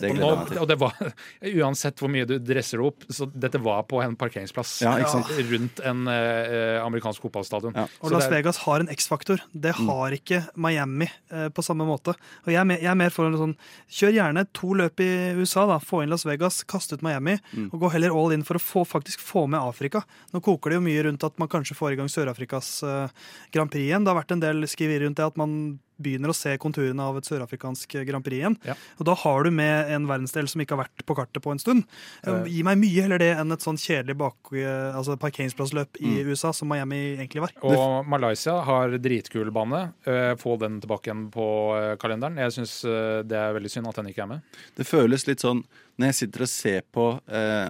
[0.00, 0.30] det Og, nå,
[0.62, 0.94] og det var,
[1.62, 5.12] Uansett hvor mye du dresser det opp, så dette var på en parkeringsplass Ja, ikke
[5.12, 5.30] sant?
[5.50, 7.74] rundt en eh, amerikansk fotballstadion.
[7.76, 7.86] Ja.
[8.00, 9.40] Og Så Las er- Vegas har en X-faktor.
[9.52, 9.88] Det Mm.
[9.88, 12.14] har ikke Miami eh, på samme måte.
[12.46, 13.56] Og jeg er, mer, jeg er mer for en sånn
[13.90, 15.78] Kjør gjerne to løp i USA, da.
[15.78, 17.38] Få inn Las Vegas, kaste ut Miami.
[17.54, 17.70] Mm.
[17.72, 20.04] Og gå heller all in for å få, faktisk få med Afrika.
[20.32, 23.08] Nå koker det jo mye rundt at man kanskje får i gang Sør-Afrikas eh,
[23.52, 24.04] Grand Prix igjen.
[24.04, 27.16] Det har vært en del skriverier rundt det at man begynner å se konturene av
[27.20, 28.56] et sørafrikansk Grand Prix igjen.
[28.66, 28.74] Ja.
[28.98, 31.58] Og da har du med en verdensdel som ikke har vært på kartet på en
[31.62, 31.84] stund.
[32.26, 32.44] Eh.
[32.50, 36.30] Gi meg mye heller det enn et sånn kjedelig bak, eh, altså parkeringsplassløp i Mm.
[36.30, 37.52] USA, som Miami egentlig var.
[37.62, 39.92] Og Malaysia har dritkul bane.
[40.06, 42.36] Eh, Få den tilbake igjen på eh, kalenderen.
[42.38, 42.82] Jeg syns
[43.28, 44.42] det er veldig synd at den ikke er med.
[44.76, 45.64] Det føles litt sånn
[45.98, 47.20] når jeg sitter og ser på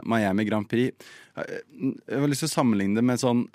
[0.09, 0.95] Miami Grand Prix
[1.37, 3.49] Jeg har lyst til å sammenligne det med sånn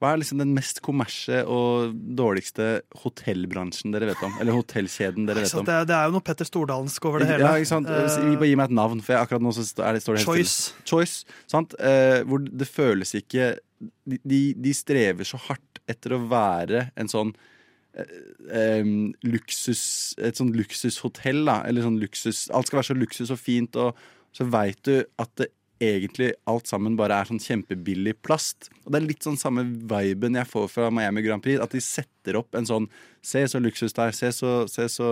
[0.00, 2.68] Hva er liksom den mest kommersie og dårligste
[3.02, 4.32] hotellbransjen dere vet om?
[4.40, 5.66] Eller hotellkjeden dere vet om?
[5.68, 7.44] det, det er jo noe Petter Stordalensk over det hele.
[7.44, 7.90] Ja, ikke sant?
[7.92, 10.30] Uh, gi meg et navn, for jeg, akkurat nå så er det, står det helt
[10.30, 10.54] Choice.
[10.56, 10.86] stille.
[10.88, 11.36] Choice.
[11.52, 11.76] Sant?
[11.76, 17.10] Uh, hvor det føles ikke de, de, de strever så hardt etter å være en
[17.10, 17.34] sånn
[17.96, 19.84] um, luksus
[20.16, 21.60] Et sånn luksushotell, da.
[21.68, 24.00] Eller sånn luksus Alt skal være så luksus og fint, og
[24.32, 28.68] så veit du at det egentlig alt sammen bare er sånn kjempebillig plast.
[28.84, 31.60] Og det er litt sånn samme viben jeg får fra Miami Grand Prix.
[31.64, 32.90] At de setter opp en sånn
[33.24, 35.08] Se så luksus det er, se så, se så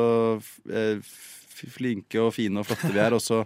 [0.73, 3.43] eh, f- flinke og fine og flotte vi er, og så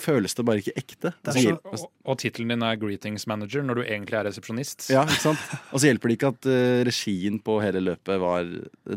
[0.00, 1.10] føles det bare ikke ekte.
[1.20, 4.88] Og så Og, og tittelen din er Greetings Manager når du egentlig er resepsjonist.
[4.90, 5.44] ja, ikke sant?
[5.70, 8.48] Og så hjelper det ikke at uh, regien på hele løpet var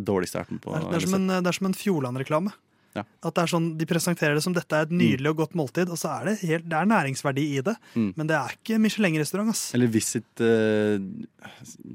[0.07, 0.71] dårlig med på.
[0.73, 2.55] Det er, det, er som en, det er som en Fjordland-reklame.
[2.97, 3.03] Ja.
[3.27, 5.91] At det er sånn, De presenterer det som dette er et nydelig og godt måltid,
[5.93, 7.75] og så er det, helt, det er næringsverdi i det.
[7.95, 8.09] Mm.
[8.17, 9.53] Men det er ikke Michelin-restaurant.
[9.53, 9.63] ass.
[9.77, 10.97] Eller Visit, uh,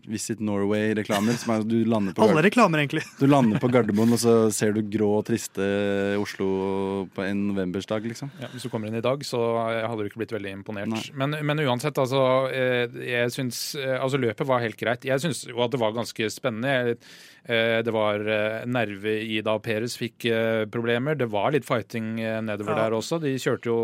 [0.08, 1.36] Visit Norway-reklamer.
[1.38, 3.02] som er- Du, lander på Alle reklamer, egentlig.
[3.18, 5.62] du lander på Gardermoen, og så ser du grå og triste
[6.20, 8.30] Oslo på en novembersdag, liksom.
[8.40, 9.38] Ja, hvis du kommer inn i dag, så
[9.88, 11.12] hadde du ikke blitt veldig imponert.
[11.14, 15.04] Men, men uansett, altså, eh, jeg syns eh, Altså, løpet var helt greit.
[15.04, 16.68] Jeg syns jo at det var ganske spennende.
[16.68, 21.16] Jeg, eh, Det var eh, nerve i da Peres fikk eh, problemer.
[21.18, 22.84] Det var litt fighting eh, nedover Ja.
[22.84, 23.18] der også.
[23.22, 23.78] De kjørte jo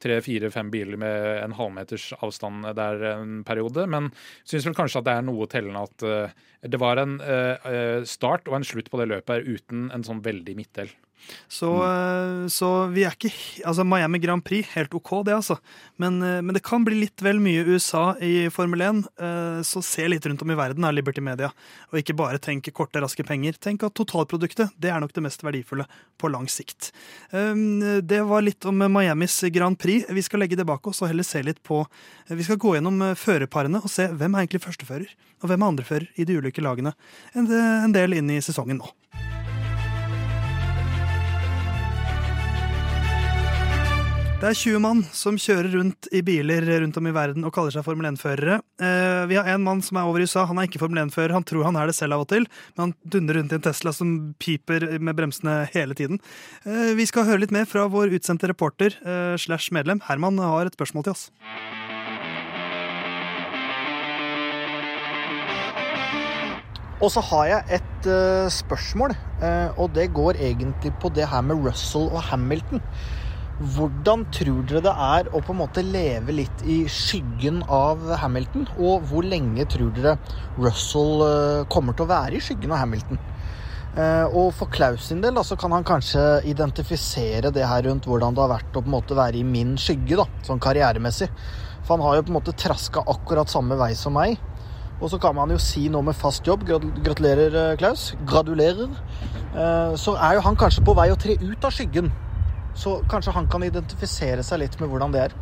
[0.00, 3.86] tre, fire, fem biler med en halvmeters avstand der en periode.
[3.86, 4.10] Men
[4.44, 6.32] syns vel kanskje at det er noe tellende at eh,
[6.64, 10.04] det var en eh, eh, start og en slutt på det løpet her uten en
[10.06, 10.88] sånn veldig midtdel.
[11.48, 12.48] Så, mm.
[12.52, 13.30] så vi er ikke
[13.64, 15.56] Altså, Miami Grand Prix, helt OK, det, altså.
[16.00, 19.02] Men, eh, men det kan bli litt vel mye USA i Formel 1.
[19.18, 21.50] eh, Så se litt rundt om i verden, er Liberty Media.
[21.92, 23.56] Og ikke bare tenk korte, raske penger.
[23.60, 25.86] Tenk at totalproduktet det er nok det mest verdifulle
[26.20, 26.90] på lang sikt.
[27.32, 30.08] Um, Det var litt om Miamis Grand Prix.
[30.08, 31.84] Vi skal legge det bak oss og heller se litt på
[32.28, 35.08] Vi skal gå gjennom eh, førerparene og se hvem er egentlig førstefører,
[35.42, 36.94] og hvem er andrefører i de ulike lagene.
[37.34, 39.33] En en del inn i sesongen nå.
[44.44, 47.72] Det er 20 mann som kjører rundt i biler rundt om i verden og kaller
[47.72, 48.58] seg Formel 1-førere.
[48.76, 50.42] Eh, vi har en mann som er over i USA.
[50.50, 51.32] Han er ikke Formel 1-fører.
[51.32, 53.64] Han tror han er det selv av og til, men han dundrer rundt i en
[53.64, 56.20] Tesla som piper med bremsene hele tiden.
[56.68, 60.04] Eh, vi skal høre litt mer fra vår utsendte reporter eh, slash medlem.
[60.10, 61.24] Herman har et spørsmål til oss.
[67.00, 68.12] Og så har jeg et
[68.52, 69.16] spørsmål,
[69.80, 72.84] og det går egentlig på det her med Russell og Hamilton.
[73.54, 78.64] Hvordan tror dere det er å på en måte leve litt i skyggen av Hamilton?
[78.82, 80.16] Og hvor lenge tror dere
[80.58, 83.20] Russell eh, kommer til å være i skyggen av Hamilton?
[83.94, 88.34] Eh, og for Klaus sin del så kan han kanskje identifisere det her rundt hvordan
[88.34, 91.30] det har vært å på en måte være i min skygge, da, sånn karrieremessig.
[91.84, 94.34] For han har jo på en måte traska akkurat samme vei som meg.
[94.98, 96.66] Og så kan man jo si noe med fast jobb.
[96.66, 98.16] Gratulerer, eh, Klaus.
[98.26, 98.90] Gradulerer.
[99.94, 102.08] Så er jo han kanskje på vei å tre ut av skyggen.
[102.74, 105.36] Så kanskje han kan identifisere seg litt med hvordan det er.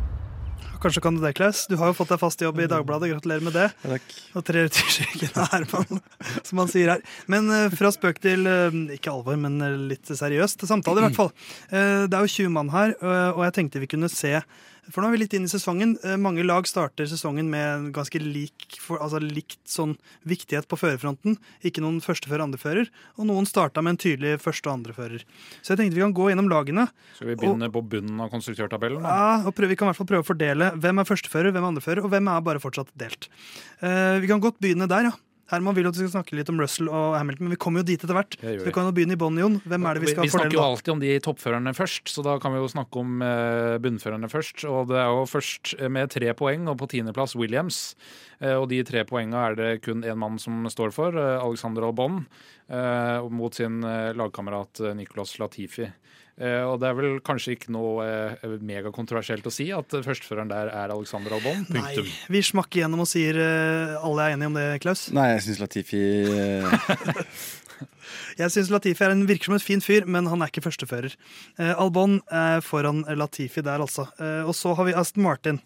[0.83, 1.61] Kanskje kan du det, Klaus?
[1.71, 3.07] Du har jo fått deg fast jobb i Dagbladet.
[3.13, 3.69] Gratulerer med det.
[3.85, 4.09] Takk.
[4.35, 6.01] Og trer ut i skyggen av Herman,
[6.47, 7.05] som han sier her.
[7.31, 11.19] Men eh, fra spøk til eh, ikke alvor, men eh, litt seriøst samtale, i hvert
[11.21, 11.31] fall.
[11.71, 14.35] Eh, det er jo 20 mann her, og jeg tenkte vi kunne se
[14.91, 15.93] For nå er vi litt inn i sesongen.
[16.03, 19.95] Eh, Mange lag starter sesongen med ganske lik, altså likt sånn
[20.27, 21.37] viktighet på førerfronten.
[21.63, 22.91] Ikke noen førstefører, andrefører.
[23.15, 25.23] Og noen starta med en tydelig første- og andrefører.
[25.61, 26.89] Så jeg tenkte vi kan gå gjennom lagene.
[27.15, 29.01] Skal vi begynne på bunnen av konstruktørtabellen?
[29.03, 29.09] da?
[29.09, 31.63] Ja, og prøve, Vi kan i hvert fall prøve å fordele hvem er førstefører, hvem
[31.63, 33.29] er andrefører, og hvem er bare fortsatt delt.
[33.81, 35.11] Uh, vi kan godt begynne der, ja.
[35.51, 37.87] Herman vil at vi skal snakke litt om Russell og Hamilton, men vi kommer jo
[37.91, 38.37] dit etter hvert.
[38.39, 38.73] Så vi.
[38.73, 39.57] kan jo begynne i bånn, Jon.
[39.67, 42.37] Hvem er det vi skal vi snakker jo alltid om de toppførerne først, så da
[42.41, 44.63] kan vi jo snakke om eh, bunnførerne først.
[44.69, 47.81] Og det er jo først med tre poeng, og på tiendeplass Williams.
[48.39, 51.89] Eh, og de tre poengene er det kun én mann som står for, eh, Alexander
[51.89, 52.23] Albon,
[52.71, 55.91] eh, mot sin eh, lagkamerat eh, Nicolas Latifi.
[56.41, 60.71] Eh, og det er vel kanskje ikke noe eh, megakontroversielt å si at førsteføreren der
[60.73, 61.61] er Alexander Albon.
[61.69, 62.09] Nei, Punktum.
[62.33, 65.05] vi smakker gjennom og sier eh, alle er enige om det, Klaus.
[65.13, 66.01] Nei, jeg syns Latifi
[68.41, 71.13] Jeg syns Latifi er en, virker som en fin fyr, men han er ikke førstefører.
[71.61, 74.07] Eh, Albon er foran Latifi der, altså.
[74.17, 75.61] Eh, og så har vi Aston Martin.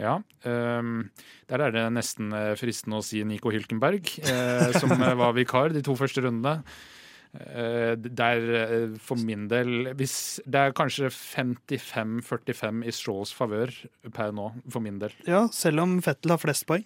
[0.00, 1.10] Ja, Um,
[1.52, 4.06] der er det nesten fristende å si Nico Hylkenberg,
[4.80, 6.62] som var vikar de to første rundene.
[7.30, 13.70] Eh, der, eh, for min del hvis, Det er kanskje 55-45 i Strolls favør
[14.10, 15.14] per nå, for min del.
[15.28, 16.82] Ja, selv om Fettel har flest poeng.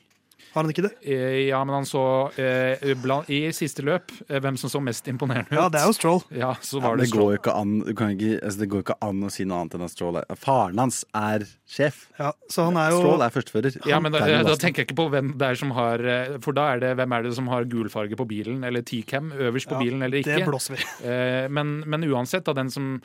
[0.52, 0.92] Har han ikke det?
[1.02, 2.04] Eh, ja, men han så
[2.40, 5.56] eh, bland, I siste løp eh, hvem som så mest imponerende ut.
[5.58, 6.22] Ja, det er jo Stroll.
[6.34, 7.38] Ja, så ja, det, det, går Stroll.
[7.40, 9.78] ikke an, du kan ikke, altså, det går jo ikke an å si noe annet
[9.78, 12.04] enn at Stroll er Faren hans er sjef.
[12.20, 13.80] Ja, så han er jo Stroll er førstefører.
[13.90, 16.56] Ja, men da, da tenker jeg ikke på hvem det er som har eh, For
[16.56, 19.70] da er det hvem er det som har gul farge på bilen, eller T-cam øverst
[19.70, 20.38] på Ja, bilen, eller ikke.
[20.38, 20.86] Det blåser vi.
[21.08, 22.96] Eh, men, men uansett, da, den som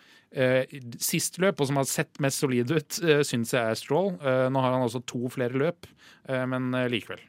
[1.01, 4.11] sist løp, og som har sett mest solid ut, uh, syns jeg er Stroll.
[4.21, 5.87] Eh, nå har han altså to flere løp,
[6.29, 7.21] eh, men eh, likevel.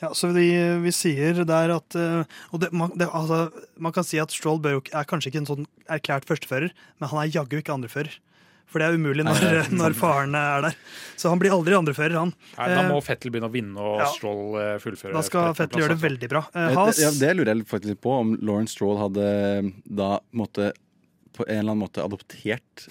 [0.00, 0.46] Ja, så vi,
[0.80, 2.22] vi sier der at eh,
[2.54, 3.48] Og det, man, det, altså,
[3.82, 7.20] man kan si at Stroll jo, er kanskje ikke en sånn erklært førstefører, men han
[7.24, 8.16] er jaggu ikke andrefører.
[8.68, 10.74] For det er umulig når, Nei, er når faren er der.
[11.16, 12.34] Så han blir aldri andrefører, han.
[12.58, 14.08] Nei, da Eh, må Fettel begynne å vinne og ja.
[14.12, 15.14] Stroll eh, fullføre.
[15.16, 16.44] Da skal Fettel gjøre det veldig bra.
[16.52, 19.30] Eh, Eh, det, ja, det lurer jeg faktisk litt på, om Lauren Stroll hadde
[19.88, 20.72] da måte
[21.38, 22.86] på en eller annen måte adoptert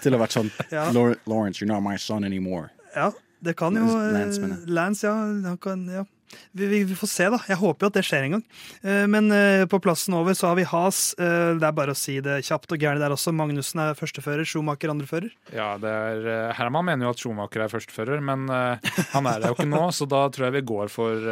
[0.00, 0.88] Til å ha vært sånn Ja.
[0.94, 2.70] Lawrence, you're not my son anymore.
[2.96, 3.10] Ja,
[3.44, 4.48] det kan jo eh, Lance.
[4.66, 5.14] Lance, ja.
[5.48, 6.04] Han kan, ja.
[6.52, 7.38] Vi, vi, vi får se, da.
[7.48, 8.44] Jeg håper jo at det skjer en gang.
[8.82, 11.12] Eh, Men eh, på plassen over så har vi Has.
[11.18, 13.32] Eh, Det er bare å si det kjapt og gærent der også.
[13.36, 15.30] Magnussen er førstefører, Schumacher andrefører.
[15.54, 19.56] Ja, det er, Herman mener jo at Schumacher er førstefører, men han er det jo
[19.58, 21.28] ikke nå, så da tror jeg vi går for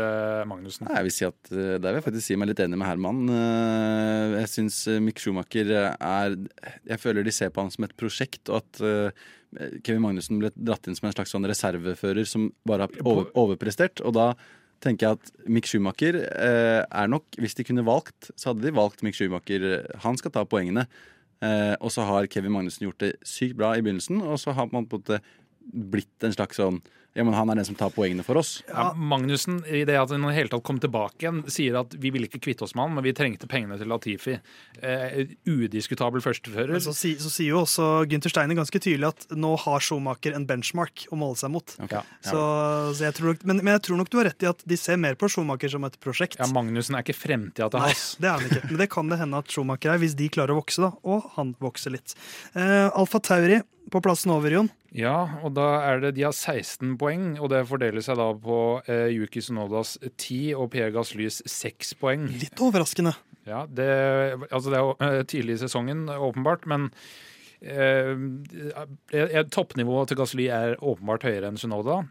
[0.51, 0.87] Magnussen.
[0.89, 3.25] Nei, Jeg vil si at Der vil jeg faktisk si meg litt enig med Herman.
[4.39, 6.37] Jeg syns Mick Schumacher er
[6.89, 8.83] Jeg føler de ser på han som et prosjekt, og at
[9.83, 14.03] Kevin Magnussen ble dratt inn som en slags sånn reservefører som bare har over, overprestert.
[14.05, 14.27] Og da
[14.85, 18.75] tenker jeg at Mick Schumacher eh, er nok Hvis de kunne valgt, så hadde de
[18.77, 19.87] valgt Mick Schumacher.
[20.05, 20.87] Han skal ta poengene.
[21.45, 24.71] Eh, og så har Kevin Magnussen gjort det sykt bra i begynnelsen, og så har
[24.73, 25.21] man på en måte
[25.69, 26.81] blitt en slags sånn
[27.17, 28.59] Ja, men han er den som tar poengene for oss.
[28.69, 31.97] Ja, Magnussen, i det at han i det hele tatt kom tilbake igjen, sier at
[31.99, 34.37] vi ville ikke kvitte oss med han, men vi trengte pengene til Latifi.
[34.79, 36.79] Eh, udiskutabel førstefører.
[36.85, 40.47] Så, si, så sier jo også Gunther Steiner ganske tydelig at nå har Schumacher en
[40.49, 41.75] benchmark å måle seg mot.
[41.89, 42.05] Okay.
[42.29, 42.43] Så,
[42.99, 44.79] så jeg tror nok, men, men jeg tror nok du har rett i at de
[44.79, 46.39] ser mer på Schumacher som et prosjekt.
[46.39, 48.63] Ja, Magnussen er ikke fremtida til Nei, det er han ikke.
[48.69, 50.93] Men det kan det hende at Schumacher er, hvis de klarer å vokse, da.
[51.09, 52.15] Og han vokser litt.
[52.55, 53.59] Eh, Alfa Tauri
[53.93, 54.69] på plassen over, Jon.
[54.97, 58.59] Ja, og da er det De har 16 poeng, og det fordeler seg da på
[58.89, 62.29] eh, Yuki Sonodas 10 og Pierre Gaslys 6 poeng.
[62.41, 63.15] Litt overraskende.
[63.49, 63.89] Ja, det,
[64.51, 66.91] altså det er eh, tidlig i sesongen, åpenbart, men
[67.65, 68.15] eh,
[69.13, 72.03] eh, toppnivået til Gasly er åpenbart høyere enn Sunoda.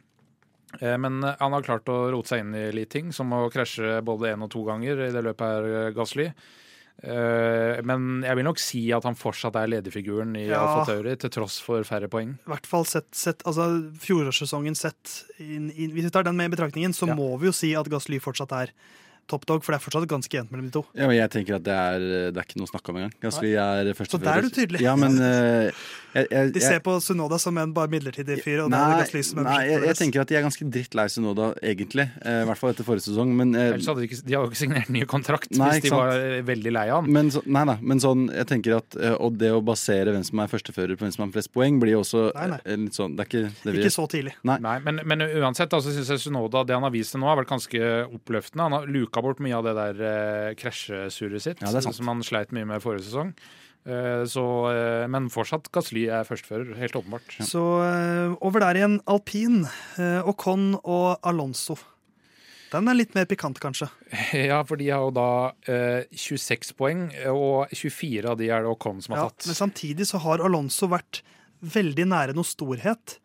[0.81, 3.99] Eh, men han har klart å rote seg inn i litt ting, som å krasje
[4.05, 6.31] både én og to ganger i det løpet her, eh, Gasly.
[6.31, 6.65] Eh,
[7.03, 10.63] men jeg vil nok si at han fortsatt er lederfiguren i Ja.
[10.63, 12.35] Alfa Tauri, til tross for færre poeng.
[12.41, 13.67] I hvert fall sett, sett altså
[14.01, 17.13] fjorårssesongen sett inn, inn, Hvis vi tar den med i betraktningen, så Ja.
[17.15, 18.71] må vi jo si at Gasly fortsatt er
[19.29, 20.83] top dog, for det er fortsatt ganske jevnt mellom de to.
[20.97, 23.13] Ja, men jeg tenker at det er, det er ikke noe å snakke om engang.
[23.43, 24.83] vi er Så der er du tydelig.
[24.85, 25.69] Ja, men uh,
[26.17, 29.03] jeg, jeg, De ser på Sunoda som en bare midlertidig fyr, er Nei,
[29.45, 32.07] nei jeg, jeg tenker at de er ganske drittlei Sunoda, egentlig.
[32.23, 33.33] Uh, I hvert fall etter forrige sesong.
[33.37, 35.85] Men, uh, Ellers hadde de, ikke, de hadde jo ikke signert ny kontrakt Nei, hvis
[35.85, 35.99] de sant.
[36.01, 37.11] var eh, veldig lei av han.
[37.17, 40.25] men, så, nei, nei, men sånn, jeg tenker at eh, Og det å basere hvem
[40.27, 42.59] som er førstefører på hvem som har flest poeng, blir jo også Nei, nei.
[42.63, 44.35] eh, litt sånn Det er ikke det vi Ikke så tidlig.
[44.47, 44.57] Nei.
[44.63, 47.29] Nei, men, men uansett altså, syns synes jeg Sunoda, det han har vist til nå,
[47.29, 48.67] har vært ganske oppløftende.
[48.67, 52.51] Han har luka bort mye av det der eh, krasjesurret sitt, Ja, som han sleit
[52.55, 53.33] mye med forrige sesong.
[53.87, 54.43] Eh, så,
[54.73, 57.37] eh, men fortsatt Gasly er førstefører, helt åpenbart.
[57.47, 59.61] Så eh, over der igjen, alpin.
[60.27, 61.77] Ocon og Alonso.
[62.67, 63.87] Den er litt mer pikant, kanskje.
[64.49, 65.27] Ja, for de har jo da
[65.71, 69.47] eh, 26 poeng, og 24 av de er det Ocon som har Ja, tatt.
[69.47, 71.21] men samtidig så har Alonso vært
[71.63, 73.15] veldig nære noe storhet.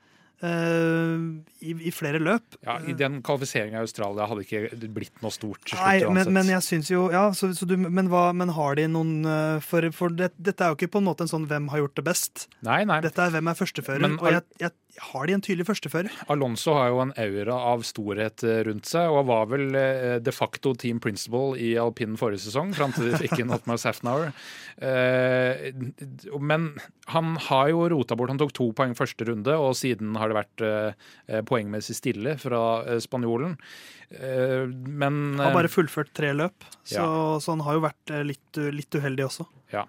[0.43, 1.22] Eh,
[1.62, 2.59] i, i flere løp.
[2.66, 5.62] Ja, I den kvalifiseringa i Australia hadde ikke blitt noe stort.
[5.68, 8.78] slutt Nei, men, men jeg syns jo ja, så, så du, men, hva, men har
[8.78, 11.49] de noen eh, For, for det, dette er jo ikke på en måte en sånn
[11.49, 12.47] 'hvem har gjort det best'.
[12.66, 13.01] Nei, nei.
[13.05, 14.03] Dette er 'hvem er førstefører'.
[14.03, 14.74] Men og jeg, jeg,
[15.12, 16.16] har de en tydelig førstefører?
[16.32, 19.70] Alonso har jo en aura av storhet eh, rundt seg, og var vel
[20.22, 24.32] de facto team principal i alpin forrige sesong, fram til de fikk inn Otmar Safnauer.
[26.43, 26.68] Men
[27.14, 28.32] han har jo rota bort.
[28.32, 32.62] Han tok to poeng første runde, og siden har det vært eh, poengmessig stille fra
[32.89, 33.55] eh, spanjolen.
[34.12, 37.07] Eh, men Har eh, bare fullført tre løp, så, Ja.
[37.41, 39.47] så han har jo vært eh, litt, litt uheldig også.
[39.75, 39.83] Ja.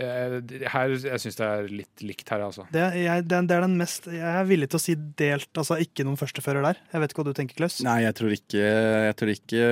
[0.00, 0.36] Eh,
[0.72, 2.64] her, jeg syns det er litt likt her, altså.
[2.72, 5.78] Det, jeg, det, det er den mest Jeg er villig til å si delt, altså
[5.82, 6.80] ikke noen førstefører der.
[6.92, 7.78] Jeg vet ikke hva du tenker, Klaus?
[7.84, 8.64] Nei, jeg tror ikke,
[9.08, 9.62] jeg tror ikke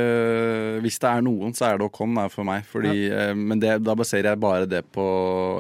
[0.84, 2.66] Hvis det er noen, så er det Ocon for meg.
[2.68, 3.28] Fordi, ja.
[3.38, 5.08] Men det, da baserer jeg bare det på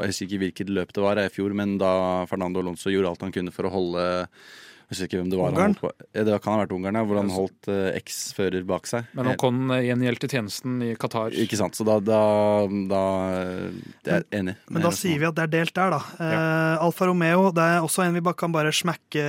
[0.02, 1.92] Jeg husker ikke hvilket løp det var i fjor, men da
[2.30, 4.08] Fernando Alonso gjorde alt han kunne for å holde
[4.88, 5.50] husker ikke hvem det var.
[5.52, 5.76] han Ungarn?
[5.82, 9.08] holdt det kan ha vært Ungarn, ja, hvor han holdt eh, eks-fører bak seg.
[9.16, 11.34] Men han kom gjengjeldt til tjenesten i Qatar.
[11.36, 12.20] Ikke sant, så da, da,
[12.90, 13.02] da
[14.04, 14.56] Det er jeg enig.
[14.72, 16.00] Men da sier vi at det er delt der, da.
[16.28, 19.24] Eh, Alfa Romeo det er også en vi bare kan bare smekke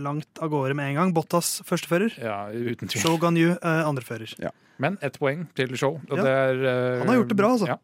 [0.00, 1.14] langt av gårde med en gang.
[1.16, 2.14] Bottas førstefører.
[2.22, 3.02] Ja, uten tvil.
[3.02, 4.36] Show Ganyu uh, andrefører.
[4.82, 6.00] Men ett poeng til show.
[6.10, 6.22] Og Ja.
[6.22, 7.68] det er, uh, Han har gjort det bra, altså.
[7.70, 7.76] Ja.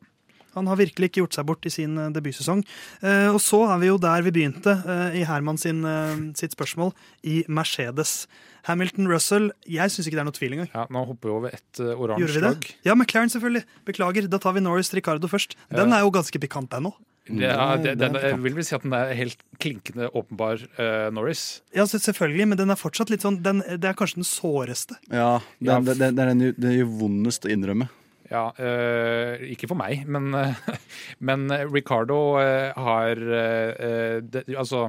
[0.56, 2.62] Han har virkelig ikke gjort seg bort i sin eh, debutsesong.
[3.02, 6.56] Eh, og så er vi jo der vi begynte, eh, i Herman sin, eh, sitt
[6.56, 6.94] spørsmål,
[7.24, 8.24] i Mercedes.
[8.68, 10.72] Hamilton Russell, jeg syns ikke det er noe tvil engang.
[10.74, 12.66] Ja, nå hopper vi over ett uh, oransje lag.
[12.84, 13.64] Ja, McLaren selvfølgelig.
[13.88, 14.28] Beklager.
[14.28, 15.56] Da tar vi Norris Ricardo først.
[15.72, 16.92] Den er jo ganske pikant, ennå.
[17.30, 21.08] Ja, det, Det den, jeg vil vel si at den er helt klinkende åpenbar uh,
[21.14, 21.62] Norris.
[21.76, 24.98] Ja, selvfølgelig, men den er fortsatt litt sånn den, Det er kanskje den såreste.
[25.12, 27.88] Ja, Ja, det, det, det er den det gjør vondest å innrømme.
[28.30, 30.30] Ja, øh, ikke for meg, men,
[31.28, 34.88] men Ricardo eh, har eh, det, Altså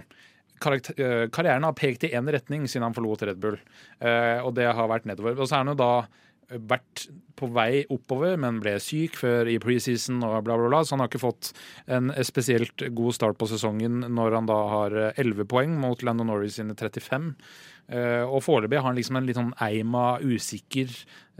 [0.61, 4.91] Karrieren har pekt i én retning siden han forlot Red Bull, øh, og det har
[4.91, 5.39] vært nedover.
[5.39, 5.93] Og så er han jo da
[6.51, 7.07] vært
[7.39, 10.81] på vei oppover, men ble syk før i preseason og bla, bla, bla.
[10.83, 11.51] Så han har ikke fått
[11.91, 16.31] en spesielt god start på sesongen når han da har eh, 11 poeng mot Landon
[16.31, 17.31] Norris sine 35.
[17.91, 20.91] Eh, og foreløpig har han liksom en litt sånn eim av usikker,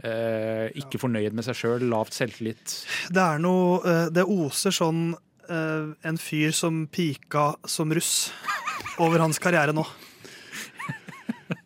[0.04, 2.76] eh, ikke fornøyd med seg sjøl, lavt selvtillit.
[3.12, 5.12] Det er noe eh, Det oser sånn
[5.48, 8.32] eh, en fyr som pika som russ
[9.00, 9.86] over hans karriere nå.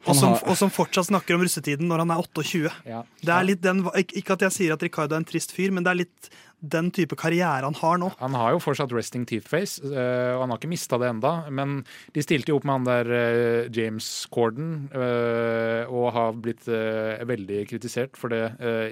[0.07, 2.71] Og som, og som fortsatt snakker om russetiden når han er 28.
[2.87, 3.01] Ja.
[3.23, 5.75] Det er litt den, ikke ikke at jeg sier at Ricardo er en trist fyr,
[5.75, 6.31] men det er litt
[6.65, 8.09] den type karriere han har nå.
[8.21, 11.35] Han har jo fortsatt resting teeth face, eh, og han har ikke mista det enda,
[11.51, 11.83] Men
[12.15, 17.67] de stilte jo opp med han der eh, James Corden, eh, og har blitt veldig
[17.69, 18.43] kritisert for det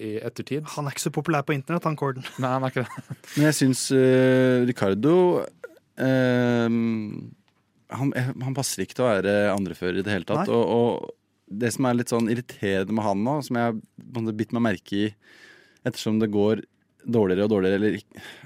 [0.05, 0.67] i ettertid.
[0.75, 2.27] Han er ikke så populær på internett, han Corden.
[2.43, 3.19] Nei, han er ikke det.
[3.37, 6.69] Men jeg syns uh, Ricardo uh,
[7.95, 10.51] han, han passer ikke til å være andrefører i det hele tatt.
[10.53, 11.15] Og, og
[11.49, 15.09] det som er litt sånn irriterende med han nå, som jeg bitt meg merke i
[15.85, 16.65] ettersom det går
[17.05, 17.99] dårligere og dårligere, eller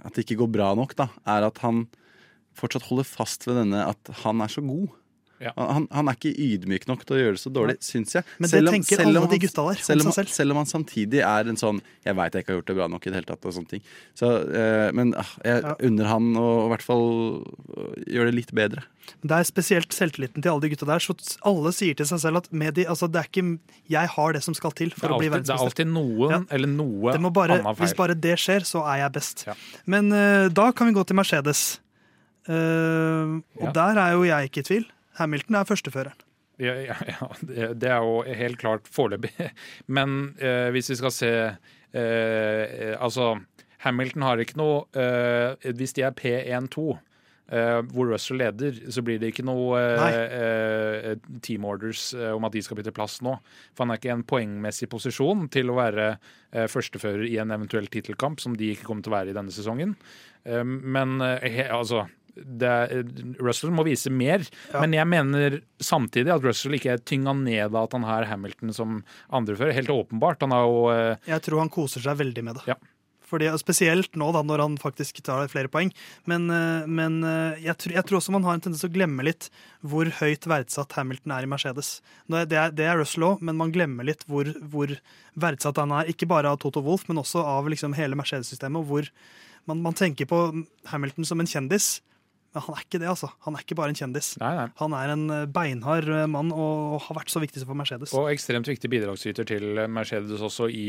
[0.04, 1.86] at det ikke går bra nok, da, er at han
[2.59, 4.90] fortsatt holder fast ved denne at han er så god.
[5.41, 5.53] Ja.
[5.57, 8.24] Han, han er ikke ydmyk nok til å gjøre det så dårlig, syns jeg.
[8.43, 10.32] Men det tenker alle om de gutta der selv om, selv.
[10.34, 12.89] selv om han samtidig er en sånn 'jeg veit jeg ikke har gjort det bra
[12.89, 13.47] nok' i det hele tatt.
[13.47, 13.82] og sånne ting.
[14.18, 15.74] Så, eh, men ah, jeg Ja.
[15.80, 17.07] unner han å i hvert fall
[17.78, 18.82] øh, gjøre det litt bedre.
[19.24, 20.99] Det er spesielt selvtilliten til alle de gutta der.
[21.01, 21.14] Så
[21.47, 23.59] alle sier til seg selv at med de, altså det er ikke,
[23.89, 26.30] jeg har det som skal til for er å bli alltid, det er alltid noen
[26.30, 26.41] Ja.
[26.51, 29.47] eller noe Det må bare, annet hvis bare det skjer, så er jeg best.
[29.47, 29.55] Ja.
[29.86, 31.78] Men eh, da kan vi gå til Mercedes.
[32.49, 33.72] Uh, og Ja.
[33.72, 34.86] der er jo jeg ikke i tvil.
[35.19, 36.27] Hamilton er førsteføreren.
[36.59, 37.27] Ja, ja, ja,
[37.75, 39.31] det er jo helt klart foreløpig.
[39.97, 41.35] Men eh, hvis vi skal se
[41.95, 43.37] eh, Altså,
[43.85, 46.89] Hamilton har ikke noe eh, Hvis de er P1-2,
[47.55, 52.59] eh, hvor Russell leder, så blir det ikke noe eh, eh, team orders om at
[52.59, 53.37] de skal bytte plass nå.
[53.71, 56.11] For han er ikke i en poengmessig posisjon til å være
[56.51, 59.95] førstefører i en eventuell tittelkamp, som de ikke kommer til å være i denne sesongen.
[60.49, 62.07] Men altså
[62.45, 63.03] det er,
[63.43, 64.80] Russell må vise mer, Ja.
[64.82, 68.72] men jeg mener samtidig at Russell ikke er tynga ned av at han har Hamilton
[68.74, 69.72] som andrefører.
[69.74, 70.41] Helt åpenbart.
[70.47, 72.68] Han har jo eh, Jeg tror han koser seg veldig med det.
[72.74, 72.78] Ja.
[73.28, 75.91] Fordi, spesielt nå, da, når han faktisk tar flere poeng.
[76.24, 78.95] Men, eh, men eh, jeg, tror, jeg tror også man har en tendens til å
[78.95, 79.51] glemme litt
[79.84, 81.99] hvor høyt verdsatt Hamilton er i Mercedes.
[82.32, 84.95] Er- Det er, det er Russell òg, men man glemmer litt hvor, hvor
[85.36, 86.09] verdsatt han er.
[86.09, 88.86] Ikke bare av Toto Wolff, men også av liksom hele Mercedes-systemet.
[88.89, 89.11] hvor
[89.68, 92.01] man, man tenker på Hamilton som en kjendis,
[92.55, 93.28] men han er ikke det, altså.
[93.44, 94.30] Han er ikke bare en kjendis.
[94.40, 94.68] Nei, nei.
[94.80, 98.14] Han er en eh, beinhard eh, mann og, har vært så viktig for Mercedes.
[98.16, 100.88] Og ekstremt viktig bidragsyter til Mercedes også i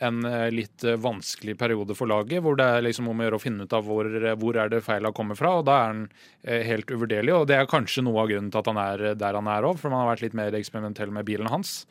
[0.00, 3.40] en eh, litt eh, vanskelig periode for laget, hvor det er liksom om å gjøre
[3.40, 4.08] å finne ut av hvor,
[4.40, 5.58] hvor er det feila kommer fra.
[5.60, 6.06] og Da er han
[6.42, 9.38] eh, helt uvurderlig, og det er kanskje noe av grunnen til at han er der
[9.38, 11.82] han er òg, for man har vært litt mer eksperimentell med bilen hans.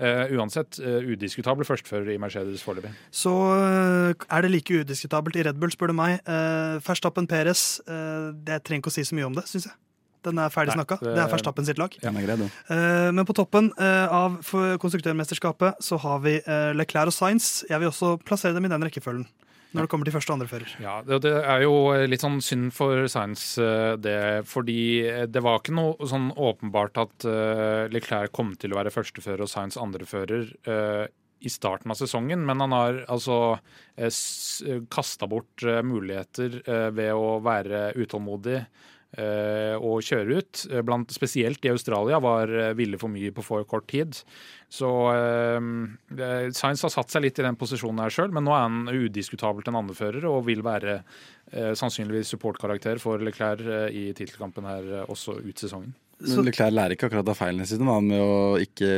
[0.00, 2.90] Uh, uansett uh, udiskutabel førstefører i Mercedes foreløpig.
[3.14, 6.18] Så uh, er det like udiskutabelt i Red Bull, spør du meg.
[6.26, 9.76] Uh, Verstappen Perez, jeg trenger ikke å si så mye om det, syns jeg.
[10.26, 10.96] Den er ferdig snakka.
[11.02, 11.12] Det...
[11.16, 11.94] det er Verstappen sitt lag.
[12.02, 12.42] Ja, greit,
[13.14, 14.38] men på toppen av
[14.82, 16.36] konstruktørmesterskapet så har vi
[16.78, 17.48] Leclerc og Sainz.
[17.66, 19.26] Jeg vil også plassere dem i den rekkefølgen
[19.72, 20.74] når det kommer til første og andre fører.
[20.82, 21.74] Ja, det, er jo
[22.08, 24.18] litt sånn synd for Science, eh, det.
[24.48, 24.82] Fordi
[25.32, 29.50] det var ikke noe sånn åpenbart at uh, Leclerc kom til å være førstefører og
[29.50, 30.52] Science andrefører
[31.42, 33.56] i starten av sesongen, men han har altså
[34.94, 36.60] kasta bort muligheter
[36.94, 38.60] ved å være utålmodig
[39.12, 40.62] og kjøre ut.
[40.88, 42.48] Blant, spesielt i Australia var
[42.78, 44.22] ville for mye på for kort tid.
[44.72, 48.64] Så eh, Science har satt seg litt i den posisjonen her sjøl, men nå er
[48.64, 50.94] han udiskutabelt en andrefører og vil være
[51.52, 55.92] eh, sannsynligvis supportkarakter for Leclerc eh, i tittelkampen her eh, også ut sesongen.
[56.22, 58.90] Men Leclerc lærer ikke akkurat av feilene sine med å ikke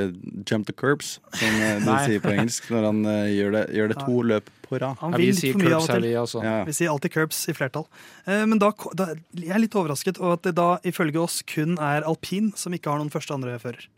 [0.48, 3.92] jump the curbs, som eh, de sier på engelsk, når han uh, gjør, det, gjør,
[3.92, 4.26] det, to ja.
[4.32, 5.00] løp på rad.
[5.00, 6.06] Han vil litt for mye av og til.
[6.06, 6.44] Vi, altså.
[6.44, 6.54] ja.
[6.68, 7.88] vi sier alltid curbs i flertall.
[8.28, 11.78] Uh, men da, da, jeg er litt overrasket over at det da ifølge oss kun
[11.78, 13.88] er alpin som ikke har noen første-andre-fører.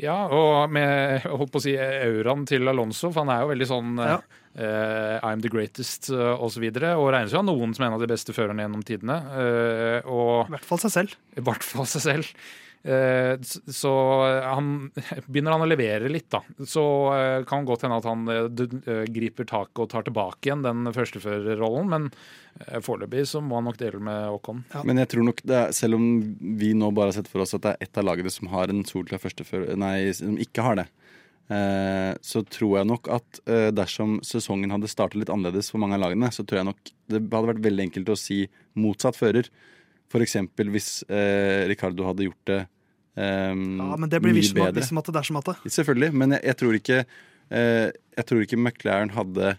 [0.00, 3.68] Ja, og med holdt på å si, auraen til Alonso, for han er jo veldig
[3.70, 4.16] sånn ja.
[4.18, 6.44] uh, I'm the greatest uh, osv.
[6.44, 8.84] Og, så videre, og regnes jo av noen som en av de beste førerne gjennom
[8.86, 9.16] tidene.
[9.34, 11.16] Uh, og, I hvert fall seg selv.
[11.34, 12.44] I hvert fall seg selv.
[12.84, 13.92] Eh, så
[14.44, 14.90] han,
[15.26, 16.84] begynner han å levere litt, da, så
[17.16, 20.90] eh, kan det godt hende at han eh, griper taket og tar tilbake igjen den
[20.92, 21.88] førsteførerrollen.
[21.94, 22.10] Men
[22.84, 24.60] foreløpig så må han nok dele med Håkon.
[24.74, 24.84] Ja.
[24.86, 26.04] Men jeg tror nok det er, selv om
[26.60, 28.70] vi nå bare har sett for oss at det er ett av lagene som har
[28.70, 30.86] en solklar førstefører Nei, som ikke har det.
[31.44, 33.38] Så tror jeg nok at
[33.76, 37.20] dersom sesongen hadde startet litt annerledes for mange av lagene, så tror jeg nok det
[37.20, 38.38] hadde vært veldig enkelt å si
[38.80, 39.50] motsatt fører.
[40.14, 40.36] F.eks.
[40.70, 45.72] hvis eh, Ricardo hadde gjort det eh, ja, men det blir det er at det.
[45.74, 49.56] Selvfølgelig, men jeg, jeg tror ikke eh, Jeg tror ikke McLaren hadde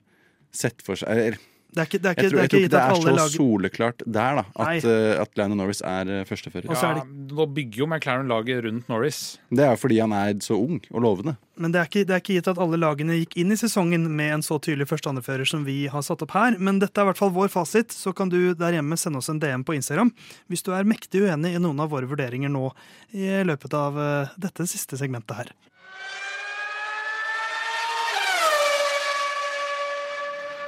[0.56, 1.42] sett for seg eller,
[1.76, 3.32] det er ikke, det er ikke, jeg tror, jeg tror ikke det er så lag...
[3.34, 6.70] soleklart der, da, at, uh, at Lionel Norris er uh, førstefører.
[6.72, 6.92] Ja,
[7.36, 9.20] nå bygger jo McLaren laget rundt Norris.
[9.52, 11.36] Det er jo fordi han er så ung og lovende.
[11.60, 14.08] Men det er, ikke, det er ikke gitt at alle lagene gikk inn i sesongen
[14.16, 16.56] med en så tydelig første-andrefører som vi har satt opp her.
[16.60, 19.32] Men dette er i hvert fall vår fasit, så kan du der hjemme sende oss
[19.32, 20.14] en DM på Instagram
[20.52, 22.70] hvis du er mektig uenig i noen av våre vurderinger nå
[23.16, 25.56] i løpet av uh, dette siste segmentet her.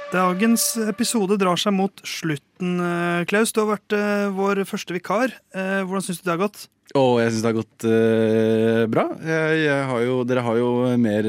[0.08, 2.78] Dagens episode drar seg mot slutten.
[2.80, 5.34] Eh, Klaus, du har vært uh, vår første vikar.
[5.52, 6.62] Uh, hvordan syns du det har gått?
[6.96, 9.04] Oh, jeg syns det har gått uh, bra.
[9.20, 11.28] Jeg, jeg har jo, dere har jo mer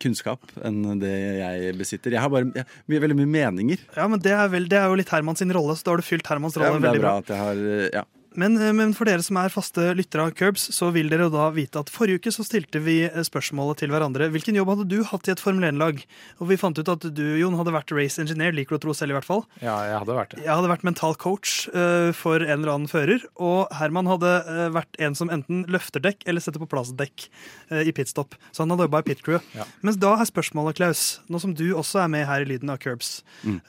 [0.00, 2.14] kunnskap enn det jeg besitter.
[2.14, 3.82] Jeg har bare jeg, mye, veldig mye meninger.
[3.98, 6.06] Ja, men det er, vel, det er jo litt Hermans rolle, så da har du
[6.06, 7.02] fylt Hermans rolle ja, veldig bra.
[7.02, 8.06] Det er bra at jeg har, ja.
[8.34, 11.46] Men, eh, men, for dere som er faste lyttere av Curbs, så vil dere da
[11.54, 14.28] vite at forrige uke så stilte vi eh, spørsmålet til hverandre.
[14.34, 16.02] Hvilken jobb hadde du hatt i et Formel 1-lag?
[16.42, 18.54] Og vi fant ut at du, Jon, hadde vært race engineer.
[18.56, 19.44] Liker du å tro selv, i hvert fall?
[19.62, 20.42] Ja, jeg hadde vært det.
[20.44, 23.22] Jeg hadde vært mental coach uh, for en eller annen fører.
[23.38, 27.28] Og Herman hadde uh, vært en som enten løfter dekk eller setter på plass dekk
[27.72, 28.38] uh, i pitstop.
[28.50, 29.38] Så han hadde jobba i pit crew.
[29.56, 29.68] Ja.
[29.86, 32.80] Mens da er spørsmålet, Klaus, nå som du også er med her i Lyden av
[32.82, 33.60] Curbs, mm.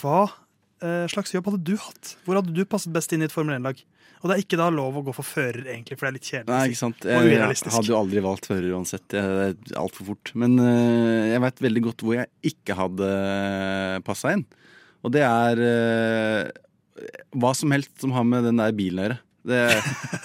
[0.00, 0.38] hva uh,
[1.12, 2.16] slags jobb hadde du hatt?
[2.26, 3.82] Hvor hadde du passet best inn i et Formel 1-lag?
[4.22, 6.28] Og det er ikke da lov å gå for fører, egentlig, for det er litt
[6.28, 6.52] kjedelig.
[6.54, 7.06] Nei, ikke sant.
[7.10, 9.06] Jeg, jeg hadde jo aldri valgt fører uansett.
[9.10, 10.30] Det er altfor fort.
[10.38, 13.08] Men uh, jeg veit veldig godt hvor jeg ikke hadde
[14.06, 14.44] passa inn.
[15.02, 16.52] Og det er uh,
[17.34, 19.18] hva som helst som har med den der bilen å gjøre.
[19.42, 19.58] Det,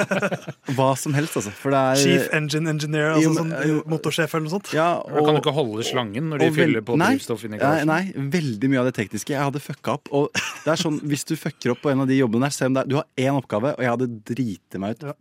[0.78, 1.52] hva som helst, altså.
[1.72, 3.54] Er, Chief Engine Engineer, altså sånn
[3.90, 4.70] motorsjef eller noe sånt?
[4.78, 7.90] Ja, og, kan du ikke holde slangen når de fyller på nei, drivstoff inni garasjen?
[7.90, 9.34] Nei, nei, veldig mye av det tekniske.
[9.34, 10.12] Jeg hadde fucka opp.
[10.14, 12.72] Og det er sånn, hvis du fucker opp på en av de jobbene der, selv
[12.72, 15.16] om det er, du har én oppgave, og jeg hadde driti meg ut ja.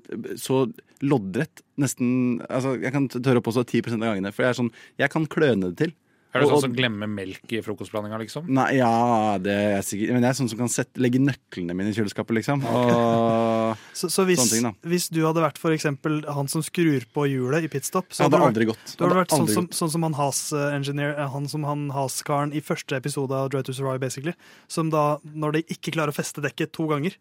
[0.44, 0.66] så
[1.05, 4.32] loddrett nesten altså, Jeg kan tørre opp også 10% av gangene.
[4.36, 5.97] For jeg er sånn, jeg kan kløne det til.
[6.36, 8.49] Er du sånn som glemmer melk i frokostblandinga, liksom?
[8.53, 11.92] Nei, ja, det er sikkert Men jeg er sånn som kan sette, legge nøklene mine
[11.92, 12.64] i kjøleskapet, liksom.
[12.76, 13.55] Og
[13.97, 17.64] så, så hvis, ting, hvis, du hadde vært for eksempel han som skrur på hjulet
[17.64, 18.92] i pitstop så hadde, hadde aldri gått.
[18.92, 22.61] Du hadde, vært sånn som, sånn som, han Has-engineer eh, Han som han Has-karen i
[22.64, 24.36] første episode av Drive to Survive, basically.
[24.68, 27.16] Som da, når de ikke klarer å feste dekket to ganger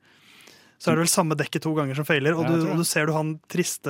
[0.86, 2.36] så er det vel samme dekket to ganger som feiler.
[2.38, 3.89] Og, Ja, du, og du ser du han triste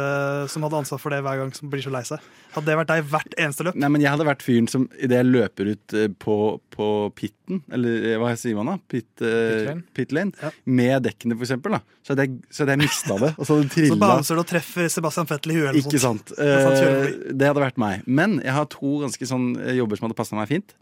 [0.52, 2.24] som hadde ansvar for det hver gang, som blir så lei seg.
[2.56, 3.76] Hadde det vært deg hvert eneste løp?
[3.84, 6.38] Nei, men jeg hadde vært fyren som idet jeg løper ut eh, på,
[6.72, 6.88] på
[7.20, 8.78] pitten, eller eh, hva sier man da?
[8.88, 9.84] Pit, Pit eh, lane.
[9.98, 10.54] pit lane, Ja.
[10.66, 11.82] med dekkene, for eksempel, da.
[12.06, 14.00] Så hadde jeg, så hadde jeg mista det, og så hadde det Så trilla.
[14.06, 15.70] bouncer du og treffer Sebastian Fettel i huet.
[15.74, 16.32] eller Ikke noe sånt.
[16.32, 16.40] sant.
[16.40, 18.06] så han kjører Eh, det hadde vært meg.
[18.08, 20.74] Men jeg har to ganske sånn jobber som hadde passa meg fint.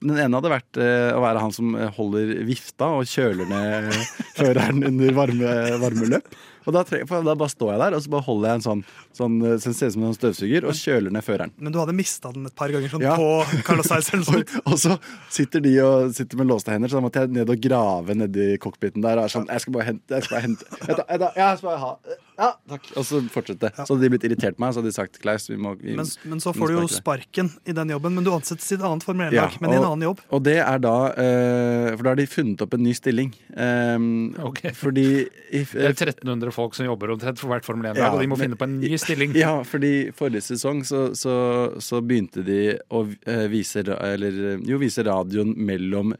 [0.00, 3.90] Den ene hadde vært eh, å være han som holder vifta og kjøler ned
[4.38, 5.50] føreren under varme,
[5.82, 6.30] varme løp.
[6.68, 8.64] Og da, tre, for da bare står jeg der og så bare holder jeg en
[8.66, 8.80] sånn,
[9.16, 11.52] sånn eh, som ser ut som en støvsuger, og kjøler ned føreren.
[11.60, 13.14] Men du hadde mista den et par ganger sånn Ja.
[13.16, 14.66] på Carlos Sainz eller noe Og, sånt.
[14.68, 14.96] og så
[15.36, 18.50] sitter de og sitter med låste hender, så da måtte jeg ned og grave nedi
[18.60, 19.20] cockpiten der.
[19.20, 21.40] Og er sånn, jeg skal bare hente, jeg skal bare hente jeg tar, jeg tar,
[21.44, 21.92] jeg skal bare ha
[22.40, 22.86] Ja, takk.
[22.96, 23.68] Og så fortsette.
[23.76, 25.92] Så hadde de blitt irritert på meg, så hadde de sagt Klaus, vi må vi,
[25.98, 28.76] Men, men så får du jo sparke sparken i den jobben, men du ansettes i
[28.78, 30.22] et annet Formel 1-lag, Ja, men i en annen jobb.
[30.32, 33.32] Og det er da uh, For da har de funnet opp en ny stilling.
[33.54, 34.06] Um,
[34.50, 34.72] okay.
[34.76, 35.06] Fordi
[35.50, 38.30] if, Det er 1300 folk som jobber omtrent for hvert Formel 1-lag, Ja, og de
[38.30, 39.36] må men- finne på en ny stilling.
[39.36, 41.34] Ja, fordi forrige sesong så, så,
[41.82, 42.60] så begynte de
[42.90, 46.14] å eh, vise Eller eh, jo, vise radioen mellom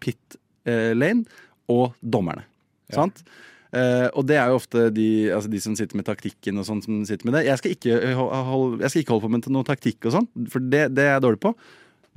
[0.00, 1.26] pit eh, lane
[1.70, 2.46] og dommerne.
[2.90, 3.06] Ja.
[3.70, 6.82] Eh, og det er jo ofte de, altså de som sitter med taktikken og sånn,
[6.82, 7.44] som sitter med det.
[7.46, 10.64] Jeg skal ikke, hold, jeg skal ikke holde på med noe taktikk og sånn, for
[10.72, 11.54] det, det er jeg dårlig på.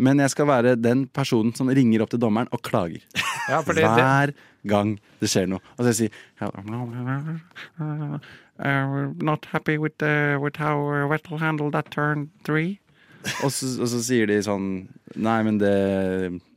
[0.02, 3.06] Men jeg skal være den personen som ringer opp til dommeren og klager.
[3.44, 4.32] Ja, det, Hver
[4.72, 5.60] gang det skjer noe.
[5.76, 6.12] Og så jeg sier
[7.76, 12.80] uh, Not happy with, uh, with how Wettle Vettel handled that turn three.
[13.46, 14.68] Og så, og så sier de sånn
[15.16, 15.74] Nei, men det,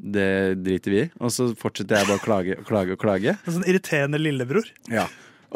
[0.00, 0.28] det
[0.64, 1.06] driter vi i.
[1.20, 3.34] Og så fortsetter jeg bare å klage og klage og klage.
[3.44, 4.68] En sånn irriterende lillebror.
[4.88, 5.04] Ja.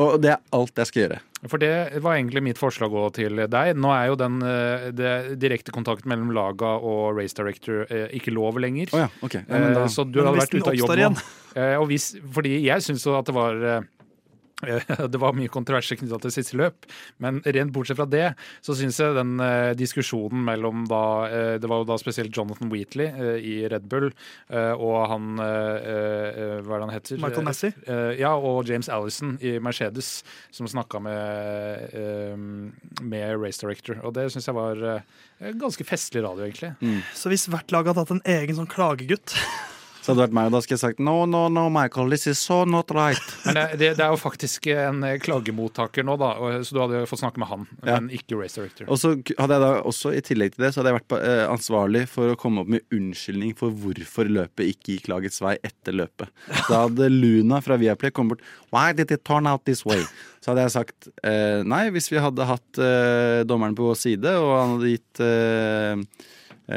[0.01, 1.19] Og det er alt jeg skal gjøre.
[1.49, 1.71] For det
[2.05, 3.71] var egentlig mitt forslag også til deg.
[3.81, 8.61] Nå er jo den eh, direkte kontakten mellom laga og race director eh, ikke lov
[8.61, 8.93] lenger.
[8.93, 9.39] Å ja, ok.
[9.41, 10.99] Ja, men da, Eh, Så du Men hadde vært ute av jobb nå.
[11.01, 11.19] igjen?
[11.81, 13.57] Og hvis, fordi jeg syns jo at det var
[15.13, 16.87] det var mye kontroverser knytta til siste løp,
[17.23, 18.27] men rent bortsett fra det,
[18.65, 22.71] så syns jeg den eh, diskusjonen mellom da eh, Det var jo da spesielt Jonathan
[22.73, 24.11] Wheatley eh, i Red Bull
[24.51, 27.21] og han eh, eh, Hva er det han heter?
[27.23, 27.73] Michael Massey?
[27.87, 30.11] Eh, ja, og James Allison i Mercedes,
[30.55, 32.37] som snakka med, eh,
[33.03, 34.01] med race director.
[34.05, 36.73] Og det syns jeg var eh, ganske festlig radio, egentlig.
[37.17, 39.37] Så hvis hvert lag hadde hatt en egen sånn klagegutt
[40.01, 42.27] så hadde det vært meg, og da skulle jeg sagt No, no, no, Michael, this
[42.31, 43.21] is so not right.
[43.45, 46.31] Men det, det, det er jo faktisk en eh, klagemottaker nå, da,
[46.65, 47.99] så du hadde fått snakke med han, Ja.
[48.01, 48.89] men ikke race director.
[48.89, 51.45] Og så hadde jeg da også, i tillegg til det, så hadde jeg vært eh,
[51.53, 55.97] ansvarlig for å komme opp med unnskyldning for hvorfor løpet ikke gikk lagets vei etter
[56.01, 56.33] løpet.
[56.71, 58.49] Da hadde Luna fra Viaplay kommet bort.
[58.73, 60.01] Why did it turn out this way?
[60.41, 64.33] Så hadde jeg sagt eh, nei, hvis vi hadde hatt eh, dommeren på vår side,
[64.41, 66.29] og han hadde gitt eh,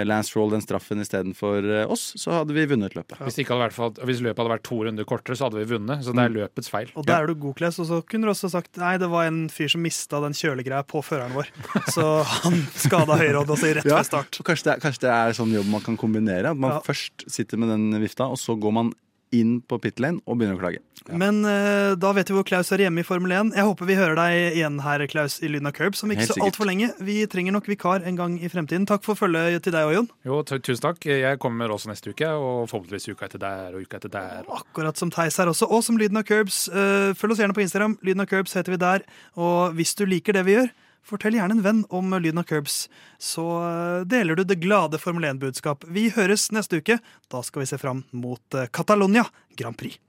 [0.08, 3.20] Lance Roll den straffen istedenfor eh, oss, så hadde vi vunnet løpet.
[3.22, 6.02] Hvis, ikke hadde vært, hvis løpet hadde vært to runder kortere, så hadde vi vunnet.
[6.06, 6.90] Så det er løpets feil.
[6.98, 7.78] Og der er du god, Kles.
[7.84, 10.82] Og så kunne du også sagt nei, det var en fyr som mista den kjølegreia
[10.90, 11.52] på føreren vår.
[11.96, 14.42] Så han skada høyrehodet si rett Ja, ved start.
[14.48, 16.52] kanskje det, er- kanskje det er sånn jobb man kan kombinere.
[16.56, 16.82] At man Ja.
[16.86, 18.94] først sitter med den vifta, og så går man
[19.34, 20.82] inn på pit lane og begynner å klage.
[21.12, 23.52] Men uh, da vet vi hvor Klaus er hjemme i Formel 1.
[23.58, 26.38] Jeg håper vi hører deg igjen her, Klaus, i Lyden av Curbs som ikke så
[26.46, 26.92] altfor lenge.
[27.04, 28.88] Vi trenger nok vikar en gang i fremtiden.
[28.90, 30.10] Takk for følget til deg òg, Jon.
[30.28, 31.04] Jo, tusen takk.
[31.10, 34.48] Jeg kommer også neste uke, og forhåpentligvis uka etter der og uka etter der.
[34.62, 36.66] Akkurat som Theis her også, og som Lyden av Curbs.
[36.72, 37.98] Uh, følg oss gjerne på Instagram.
[38.06, 39.04] Lyden av Curbs heter vi der.
[39.36, 40.72] Og hvis du liker det vi gjør,
[41.08, 42.88] fortell gjerne en venn om Lyden av Curbs.
[43.22, 45.86] Så eh, deler du det glade Formel 1-budskap.
[45.88, 47.00] Vi høres neste uke.
[47.32, 49.28] Da skal vi se fram mot eh, Catalonia
[49.60, 50.00] Grand Prix.